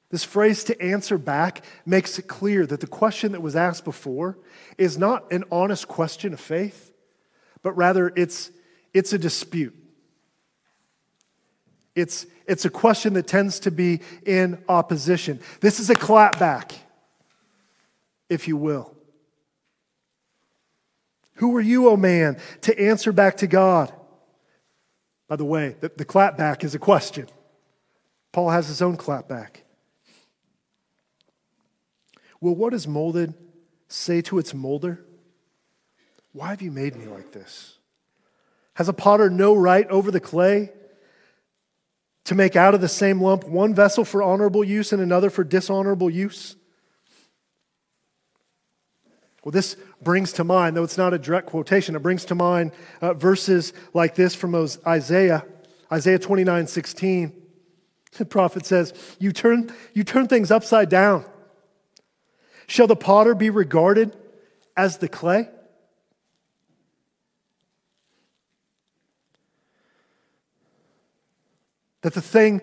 [0.09, 4.37] This phrase to answer back makes it clear that the question that was asked before
[4.77, 6.91] is not an honest question of faith,
[7.61, 8.51] but rather it's,
[8.93, 9.73] it's a dispute.
[11.95, 15.39] It's, it's a question that tends to be in opposition.
[15.61, 16.73] This is a clapback
[18.31, 18.95] if you will.
[21.35, 23.91] Who are you, O oh man, to answer back to God?
[25.27, 27.27] By the way, the, the clapback is a question.
[28.31, 29.63] Paul has his own clapback.
[32.39, 33.33] Will what is molded
[33.89, 35.03] say to its molder,
[36.31, 37.79] Why have you made me like this?
[38.75, 40.71] Has a potter no right over the clay
[42.23, 45.43] to make out of the same lump one vessel for honorable use and another for
[45.43, 46.55] dishonorable use?
[49.43, 52.71] Well, this brings to mind, though it's not a direct quotation, it brings to mind
[53.01, 55.45] uh, verses like this from Isaiah,
[55.91, 57.33] Isaiah 29 16.
[58.17, 61.25] The prophet says, you turn, you turn things upside down.
[62.67, 64.15] Shall the potter be regarded
[64.77, 65.49] as the clay?
[72.01, 72.61] That the thing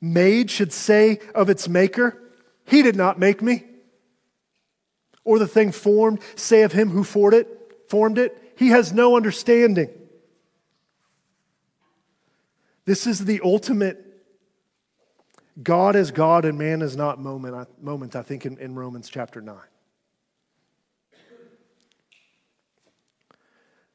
[0.00, 2.20] made should say of its maker,
[2.66, 3.64] He did not make me.
[5.24, 9.16] Or the thing formed, say of him who formed it, formed it, he has no
[9.16, 9.90] understanding.
[12.84, 14.12] This is the ultimate
[15.62, 19.40] God is God and man is not moment, moment I think, in, in Romans chapter
[19.40, 19.54] 9.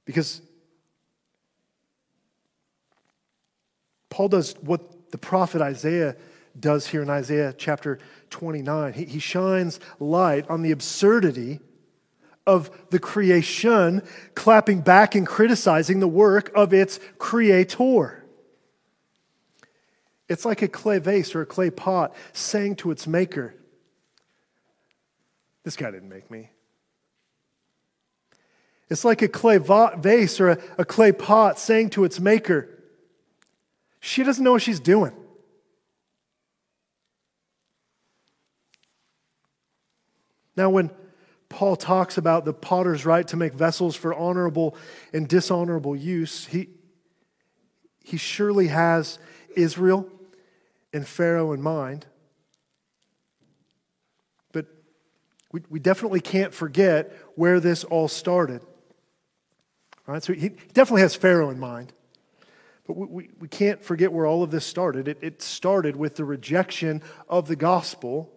[0.05, 0.41] Because
[4.09, 6.15] Paul does what the prophet Isaiah
[6.59, 7.99] does here in Isaiah chapter
[8.29, 8.93] 29.
[8.93, 11.59] He, he shines light on the absurdity
[12.45, 14.01] of the creation
[14.33, 18.23] clapping back and criticizing the work of its creator.
[20.29, 23.53] It's like a clay vase or a clay pot saying to its maker,
[25.63, 26.49] This guy didn't make me.
[28.89, 32.69] It's like a clay vase or a, a clay pot saying to its maker,
[33.99, 35.13] She doesn't know what she's doing.
[40.57, 40.89] Now, when
[41.49, 44.75] Paul talks about the potter's right to make vessels for honorable
[45.13, 46.69] and dishonorable use, he,
[48.03, 49.19] he surely has
[49.55, 50.09] Israel
[50.91, 52.07] and Pharaoh in mind.
[54.51, 54.65] But
[55.51, 58.61] we, we definitely can't forget where this all started.
[60.07, 61.93] Right, so he definitely has Pharaoh in mind.
[62.87, 65.07] But we, we, we can't forget where all of this started.
[65.07, 68.31] It, it started with the rejection of the gospel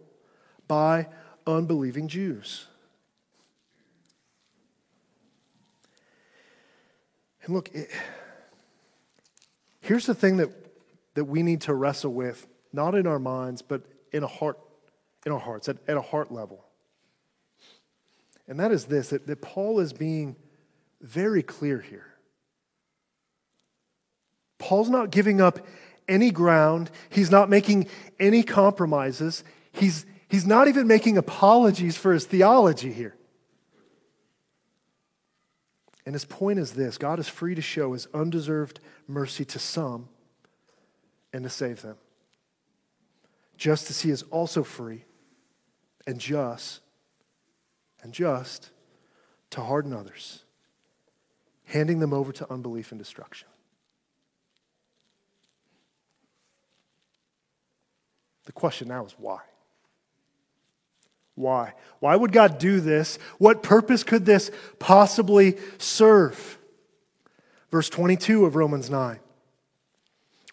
[0.66, 1.06] by
[1.46, 2.66] unbelieving Jews.
[7.44, 7.88] And look, it,
[9.80, 10.50] here's the thing that,
[11.14, 13.82] that we need to wrestle with, not in our minds, but
[14.12, 14.58] in a heart,
[15.26, 16.64] in our hearts, at, at a heart level.
[18.46, 20.36] And that is this that, that Paul is being
[21.00, 22.06] very clear here.
[24.58, 25.66] Paul's not giving up
[26.06, 27.86] any ground, he's not making
[28.18, 29.44] any compromises.
[29.72, 33.16] He's, He's not even making apologies for his theology here.
[36.06, 38.78] And his point is this God is free to show his undeserved
[39.08, 40.08] mercy to some
[41.32, 41.96] and to save them,
[43.56, 45.04] just as he is also free
[46.06, 46.80] and just
[48.00, 48.70] and just
[49.50, 50.44] to harden others,
[51.64, 53.48] handing them over to unbelief and destruction.
[58.44, 59.40] The question now is why?
[61.40, 61.74] Why?
[61.98, 63.18] Why would God do this?
[63.38, 66.58] What purpose could this possibly serve?
[67.70, 69.18] Verse 22 of Romans 9.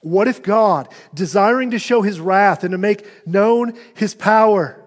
[0.02, 4.82] What if God, desiring to show his wrath and to make known his power,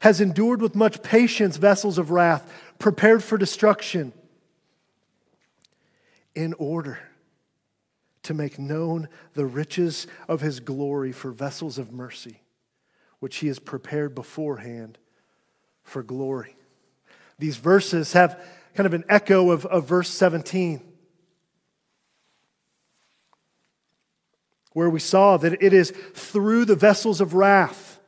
[0.00, 4.12] has endured with much patience vessels of wrath prepared for destruction
[6.34, 7.00] in order
[8.22, 12.40] to make known the riches of his glory for vessels of mercy,
[13.20, 14.98] which he has prepared beforehand
[15.82, 16.56] for glory.
[17.38, 18.40] These verses have
[18.74, 20.80] kind of an echo of, of verse 17,
[24.72, 27.98] where we saw that it is through the vessels of wrath,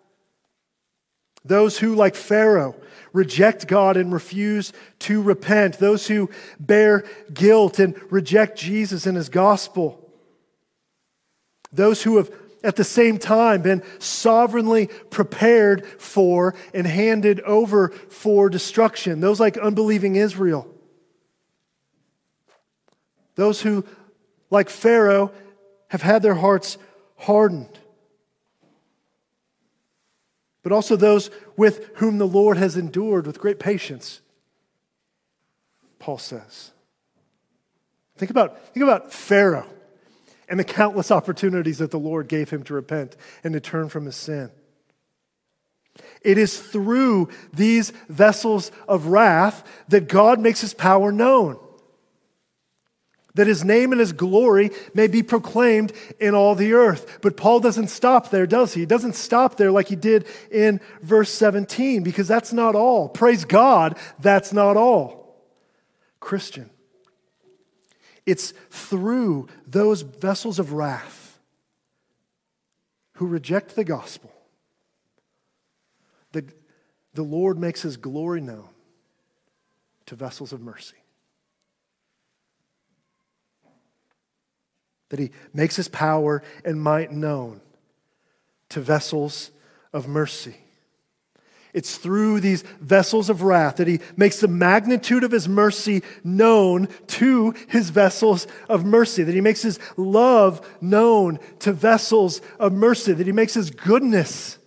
[1.44, 2.76] those who, like Pharaoh,
[3.12, 9.28] reject God and refuse to repent, those who bear guilt and reject Jesus and his
[9.28, 10.12] gospel,
[11.72, 12.30] those who have
[12.62, 19.56] at the same time been sovereignly prepared for and handed over for destruction, those like
[19.56, 20.68] unbelieving Israel,
[23.34, 23.84] those who,
[24.50, 25.32] like Pharaoh,
[25.88, 26.78] have had their hearts
[27.16, 27.80] hardened
[30.62, 34.20] but also those with whom the Lord has endured with great patience.
[35.98, 36.72] Paul says.
[38.16, 39.68] Think about, think about Pharaoh
[40.50, 44.04] and the countless opportunities that the Lord gave him to repent and to turn from
[44.04, 44.50] his sin.
[46.22, 51.58] It is through these vessels of wrath that God makes his power known
[53.34, 57.20] that his name and his glory may be proclaimed in all the earth.
[57.22, 58.80] But Paul doesn't stop there, does he?
[58.80, 63.08] He doesn't stop there like he did in verse 17, because that's not all.
[63.08, 65.36] Praise God, that's not all.
[66.18, 66.70] Christian,
[68.30, 71.38] it's through those vessels of wrath
[73.14, 74.32] who reject the gospel
[76.32, 76.44] that
[77.14, 78.68] the Lord makes his glory known
[80.06, 80.96] to vessels of mercy.
[85.10, 87.60] that he makes his power and might known
[88.70, 89.50] to vessels
[89.92, 90.56] of mercy.
[91.72, 96.88] It's through these vessels of wrath that he makes the magnitude of his mercy known
[97.08, 103.12] to his vessels of mercy, that he makes his love known to vessels of mercy,
[103.12, 104.58] that he makes his goodness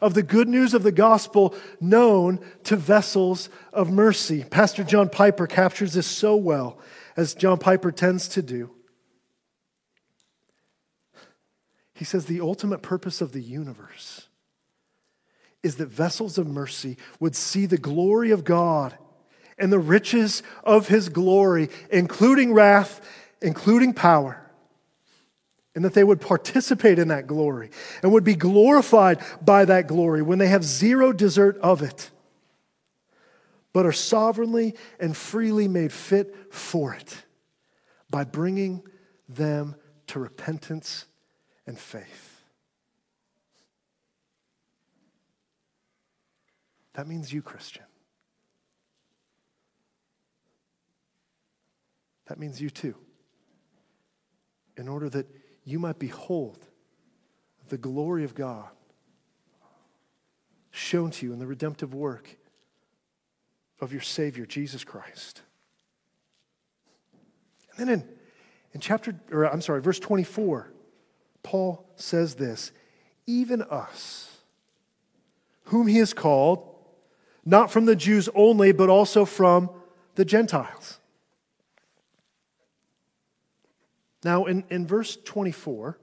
[0.00, 4.44] of the good news of the gospel known to vessels of mercy.
[4.44, 6.78] Pastor John Piper captures this so well,
[7.16, 8.70] as John Piper tends to do.
[11.94, 14.29] He says the ultimate purpose of the universe
[15.62, 18.96] is that vessels of mercy would see the glory of God
[19.58, 23.00] and the riches of his glory, including wrath,
[23.42, 24.50] including power,
[25.74, 27.70] and that they would participate in that glory
[28.02, 32.10] and would be glorified by that glory when they have zero desert of it,
[33.72, 37.24] but are sovereignly and freely made fit for it
[38.08, 38.82] by bringing
[39.28, 39.76] them
[40.08, 41.04] to repentance
[41.66, 42.29] and faith.
[46.94, 47.84] That means you, Christian.
[52.26, 52.94] That means you too.
[54.76, 55.26] In order that
[55.64, 56.66] you might behold
[57.68, 58.68] the glory of God
[60.70, 62.36] shown to you in the redemptive work
[63.80, 65.42] of your Savior, Jesus Christ.
[67.76, 68.08] And then in,
[68.74, 70.72] in chapter, or I'm sorry, verse 24,
[71.42, 72.72] Paul says this
[73.26, 74.38] even us,
[75.64, 76.69] whom he has called,
[77.44, 79.70] not from the Jews only, but also from
[80.14, 80.98] the Gentiles.
[84.22, 85.98] Now, in, in verse 24,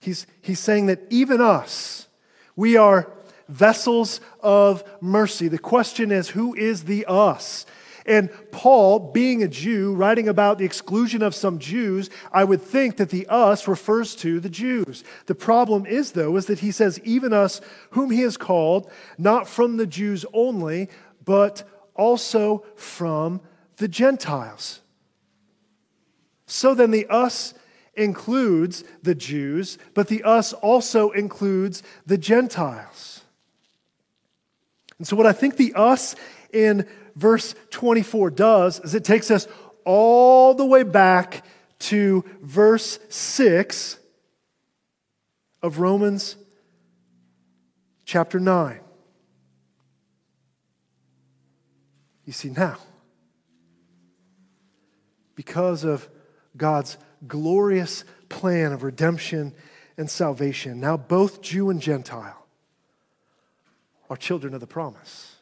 [0.00, 2.08] he's, he's saying that even us,
[2.56, 3.12] we are
[3.48, 5.48] vessels of mercy.
[5.48, 7.64] The question is, who is the us?
[8.06, 12.96] And Paul, being a Jew, writing about the exclusion of some Jews, I would think
[12.98, 15.02] that the us refers to the Jews.
[15.26, 18.88] The problem is, though, is that he says, even us, whom he has called,
[19.18, 20.88] not from the Jews only,
[21.24, 23.40] but also from
[23.78, 24.80] the Gentiles.
[26.46, 27.54] So then the us
[27.94, 33.22] includes the Jews, but the us also includes the Gentiles.
[34.98, 36.14] And so, what I think the us
[36.52, 36.86] in
[37.16, 39.48] verse 24 does is it takes us
[39.84, 41.44] all the way back
[41.78, 43.98] to verse 6
[45.62, 46.36] of Romans
[48.04, 48.80] chapter 9.
[52.24, 52.78] You see, now,
[55.36, 56.08] because of
[56.56, 59.54] God's glorious plan of redemption
[59.96, 62.46] and salvation, now both Jew and Gentile
[64.10, 65.35] are children of the promise.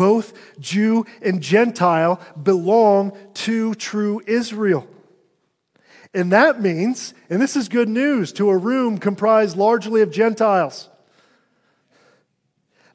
[0.00, 4.86] Both Jew and Gentile belong to true Israel.
[6.14, 10.88] And that means, and this is good news to a room comprised largely of Gentiles.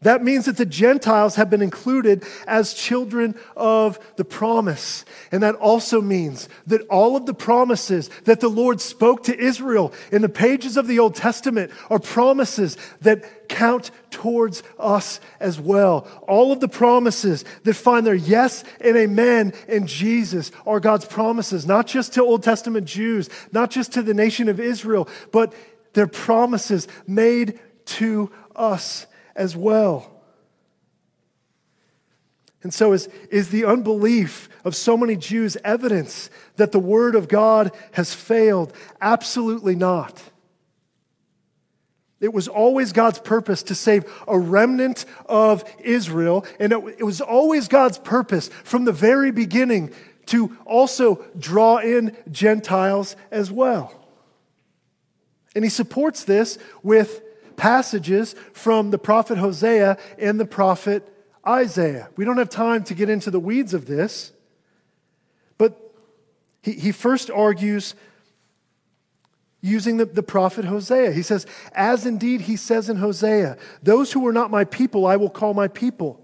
[0.06, 5.04] That means that the Gentiles have been included as children of the promise.
[5.32, 9.92] And that also means that all of the promises that the Lord spoke to Israel
[10.12, 16.08] in the pages of the Old Testament are promises that count towards us as well.
[16.28, 21.66] All of the promises that find their yes and amen in Jesus are God's promises,
[21.66, 25.52] not just to Old Testament Jews, not just to the nation of Israel, but
[25.94, 30.12] they're promises made to us as well.
[32.64, 37.28] And so, is, is the unbelief of so many Jews evidence that the Word of
[37.28, 38.74] God has failed?
[39.00, 40.20] Absolutely not.
[42.20, 47.22] It was always God's purpose to save a remnant of Israel, and it, it was
[47.22, 49.94] always God's purpose from the very beginning
[50.28, 53.94] to also draw in Gentiles as well.
[55.54, 57.22] And he supports this with
[57.58, 61.12] passages from the prophet Hosea and the prophet
[61.48, 62.10] Isaiah.
[62.16, 64.34] We don't have time to get into the weeds of this,
[65.58, 65.94] but
[66.62, 67.96] he, he first argues
[69.62, 71.12] using the, the prophet Hosea.
[71.12, 75.16] He says, As indeed he says in Hosea, those who were not my people, I
[75.16, 76.22] will call my people.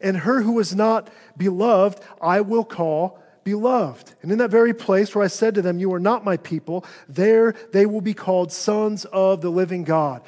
[0.00, 4.14] And her who was not beloved, I will call beloved.
[4.22, 6.84] And in that very place where I said to them, You are not my people,
[7.08, 10.22] there they will be called sons of the living God.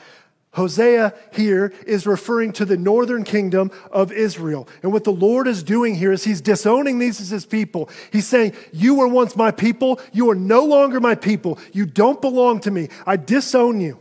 [0.54, 4.68] Hosea here is referring to the northern kingdom of Israel.
[4.84, 7.90] And what the Lord is doing here is he's disowning these as his people.
[8.12, 10.00] He's saying, You were once my people.
[10.12, 11.58] You are no longer my people.
[11.72, 12.88] You don't belong to me.
[13.04, 13.98] I disown you.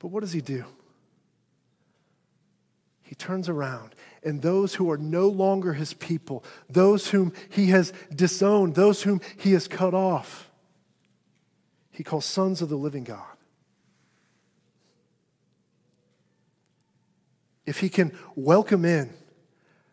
[0.00, 0.64] But what does he do?
[3.02, 7.92] He turns around and those who are no longer his people, those whom he has
[8.14, 10.50] disowned, those whom he has cut off,
[11.90, 13.24] he calls sons of the living God.
[17.66, 19.12] If he can welcome in,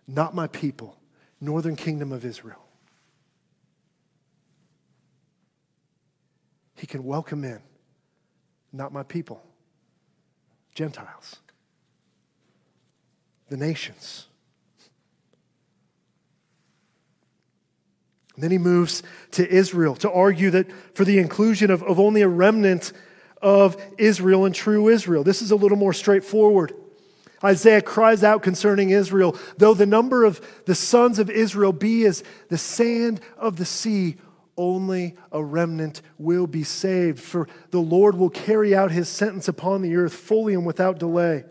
[0.07, 0.97] not my people,
[1.39, 2.63] northern kingdom of Israel,
[6.75, 7.59] he can welcome in,
[8.71, 9.43] not my people,
[10.73, 11.39] Gentiles
[13.49, 14.27] the nations.
[18.35, 22.21] And then he moves to Israel to argue that for the inclusion of, of only
[22.21, 22.93] a remnant
[23.41, 25.25] of Israel and true Israel.
[25.25, 26.73] This is a little more straightforward.
[27.43, 32.23] Isaiah cries out concerning Israel, though the number of the sons of Israel be as
[32.49, 34.17] the sand of the sea,
[34.57, 37.19] only a remnant will be saved.
[37.19, 41.45] For the Lord will carry out his sentence upon the earth fully and without delay.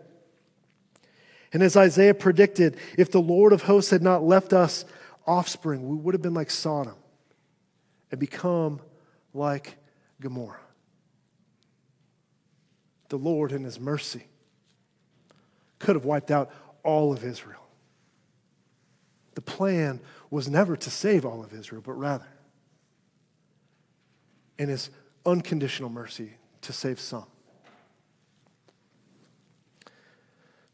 [1.51, 4.85] And as Isaiah predicted, if the Lord of hosts had not left us
[5.25, 6.95] offspring, we would have been like Sodom
[8.11, 8.79] and become
[9.33, 9.75] like
[10.21, 10.59] Gomorrah.
[13.09, 14.25] The Lord, in his mercy,
[15.79, 16.51] could have wiped out
[16.83, 17.65] all of Israel.
[19.33, 22.27] The plan was never to save all of Israel, but rather,
[24.59, 24.89] in his
[25.25, 27.25] unconditional mercy, to save some.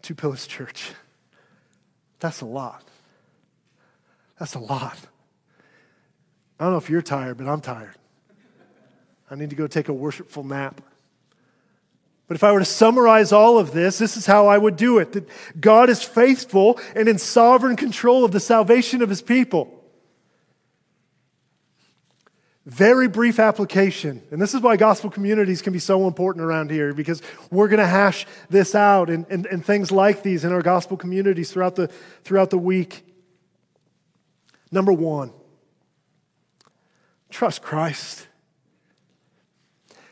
[0.05, 0.91] Two Pillars Church.
[2.19, 2.83] That's a lot.
[4.37, 4.95] That's a lot.
[6.59, 7.95] I don't know if you're tired, but I'm tired.
[9.31, 10.79] I need to go take a worshipful nap.
[12.27, 14.99] But if I were to summarize all of this, this is how I would do
[14.99, 15.27] it that
[15.59, 19.74] God is faithful and in sovereign control of the salvation of his people.
[22.66, 24.24] Very brief application.
[24.32, 27.80] And this is why gospel communities can be so important around here because we're going
[27.80, 31.76] to hash this out and, and, and things like these in our gospel communities throughout
[31.76, 31.88] the,
[32.24, 33.05] throughout the week.
[34.72, 35.32] Number one,
[37.30, 38.28] trust Christ.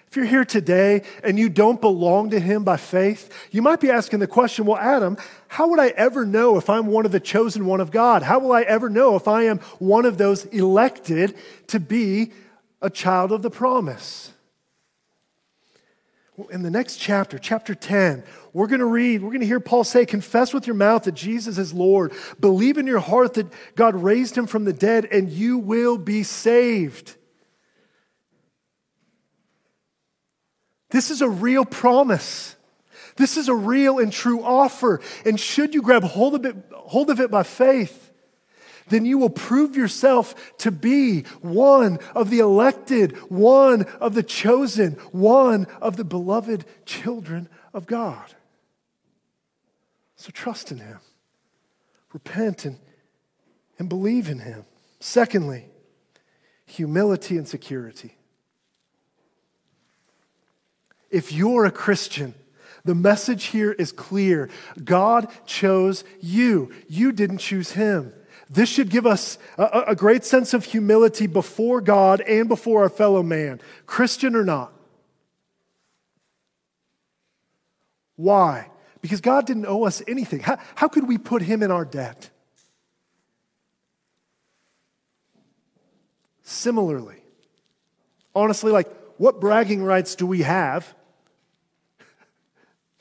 [0.08, 3.89] If you're here today and you don't belong to Him by faith, you might be
[3.89, 7.20] asking the question well, Adam, how would I ever know if I'm one of the
[7.20, 8.22] chosen one of God?
[8.22, 11.36] How will I ever know if I am one of those elected
[11.70, 12.32] to be
[12.84, 14.34] a child of the promise?
[16.49, 18.23] in the next chapter, chapter 10,
[18.53, 21.13] we're going to read, we're going to hear Paul say, Confess with your mouth that
[21.13, 22.11] Jesus is Lord.
[22.39, 26.23] Believe in your heart that God raised him from the dead, and you will be
[26.23, 27.15] saved.
[30.89, 32.55] This is a real promise.
[33.15, 35.01] This is a real and true offer.
[35.25, 38.11] And should you grab hold of it, hold of it by faith,
[38.89, 44.93] then you will prove yourself to be one of the elected, one of the chosen,
[45.11, 48.34] one of the beloved children of God.
[50.15, 50.99] So trust in Him,
[52.13, 52.79] repent and,
[53.79, 54.65] and believe in Him.
[54.99, 55.65] Secondly,
[56.65, 58.15] humility and security.
[61.09, 62.34] If you're a Christian,
[62.86, 64.49] the message here is clear.
[64.84, 66.71] God chose you.
[66.88, 68.13] You didn't choose him.
[68.54, 72.89] This should give us a, a, great sense of humility before God and before our
[72.89, 74.72] fellow man, Christian or not.
[78.16, 78.70] Why?
[79.01, 80.39] Because God didn't owe us anything.
[80.39, 82.30] How, how could we put him in our debt?
[86.43, 87.24] Similarly,
[88.36, 88.88] honestly, like,
[89.18, 90.93] what bragging rights do we have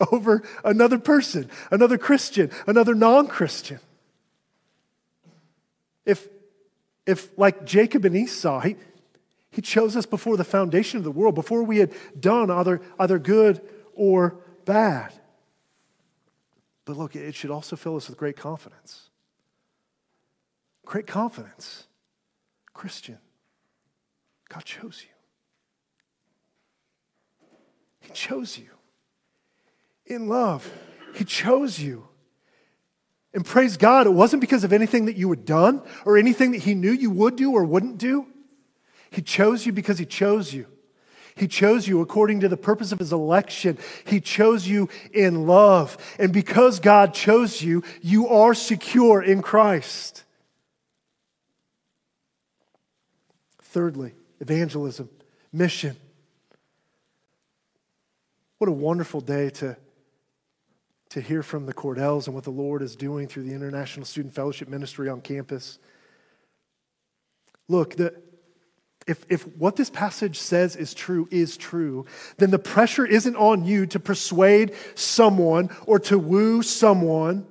[0.12, 3.80] over another person, another Christian, another non Christian?
[6.04, 6.28] If,
[7.06, 8.76] if like Jacob and Esau, he,
[9.50, 13.18] he chose us before the foundation of the world, before we had done either, either
[13.18, 13.60] good
[13.94, 15.12] or bad.
[16.84, 19.10] But look, it should also fill us with great confidence.
[20.84, 21.86] Great confidence.
[22.74, 23.18] Christian,
[24.48, 25.14] God chose you.
[28.00, 28.70] He chose you.
[30.06, 30.68] In love,
[31.14, 32.08] He chose you.
[33.34, 36.62] And praise God, it wasn't because of anything that you had done or anything that
[36.62, 38.26] He knew you would do or wouldn't do.
[39.10, 40.66] He chose you because He chose you.
[41.34, 43.78] He chose you according to the purpose of His election.
[44.04, 45.96] He chose you in love.
[46.18, 50.24] And because God chose you, you are secure in Christ.
[53.62, 55.08] Thirdly, evangelism,
[55.50, 55.96] mission.
[58.58, 59.78] What a wonderful day to
[61.12, 64.34] to hear from the Cordells and what the Lord is doing through the International Student
[64.34, 65.78] Fellowship Ministry on campus.
[67.68, 68.14] Look, the,
[69.06, 72.06] if, if what this passage says is true, is true,
[72.38, 77.46] then the pressure isn't on you to persuade someone or to woo someone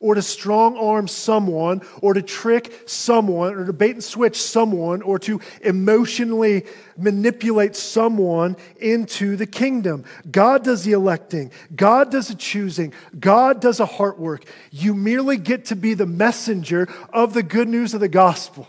[0.00, 5.02] or to strong arm someone, or to trick someone, or to bait and switch someone,
[5.02, 6.64] or to emotionally
[6.96, 10.04] manipulate someone into the kingdom.
[10.30, 14.44] God does the electing, God does the choosing, God does a heart work.
[14.70, 18.66] You merely get to be the messenger of the good news of the gospel.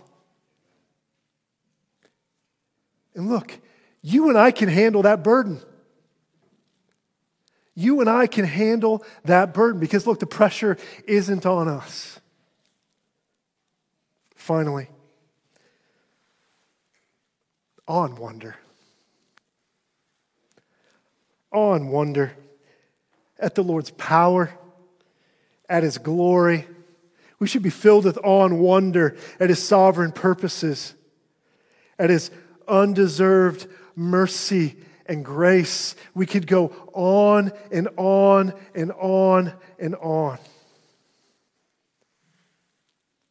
[3.16, 3.58] And look,
[4.02, 5.62] you and I can handle that burden.
[7.76, 12.20] You and I can handle that burden because, look, the pressure isn't on us.
[14.36, 14.90] Finally,
[17.88, 18.56] on wonder.
[21.52, 22.34] On wonder
[23.40, 24.52] at the Lord's power,
[25.68, 26.68] at His glory.
[27.40, 30.94] We should be filled with awe and wonder at His sovereign purposes,
[31.98, 32.30] at His
[32.68, 35.96] undeserved mercy and grace.
[36.14, 40.38] We could go on and on and on and on.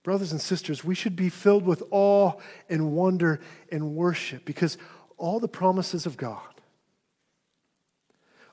[0.02, 2.32] Brothers and sisters, we should be filled with awe
[2.68, 3.40] and wonder
[3.70, 4.78] and worship because
[5.18, 6.38] all the promises of God,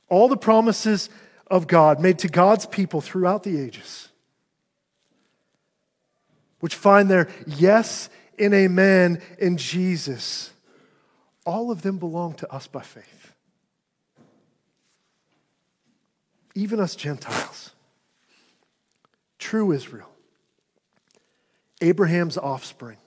[0.10, 1.10] all the promises
[1.50, 4.10] of God made to God's people throughout the ages,
[6.60, 10.52] which find their yes and amen in Jesus
[11.48, 13.34] all of them belong to us by faith.
[16.54, 17.72] Even us Gentiles.
[19.40, 20.10] True Israel.
[21.80, 22.98] Abraham's offspring.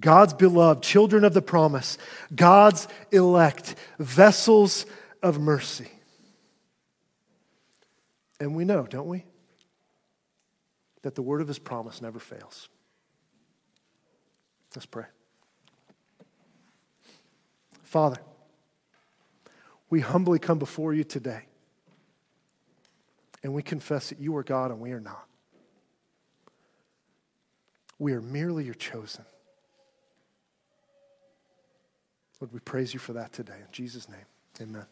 [0.00, 1.96] God's beloved, children of the promise,
[2.34, 4.84] God's elect, vessels
[5.22, 5.90] of mercy.
[8.40, 9.24] And we know, don't we,
[11.02, 12.68] that the word of his promise never fails.
[14.74, 15.04] Let's pray.
[17.90, 18.20] Father,
[19.90, 21.46] we humbly come before you today
[23.42, 25.26] and we confess that you are God and we are not.
[27.98, 29.24] We are merely your chosen.
[32.40, 33.56] Lord, we praise you for that today.
[33.58, 34.26] In Jesus' name,
[34.60, 34.86] amen.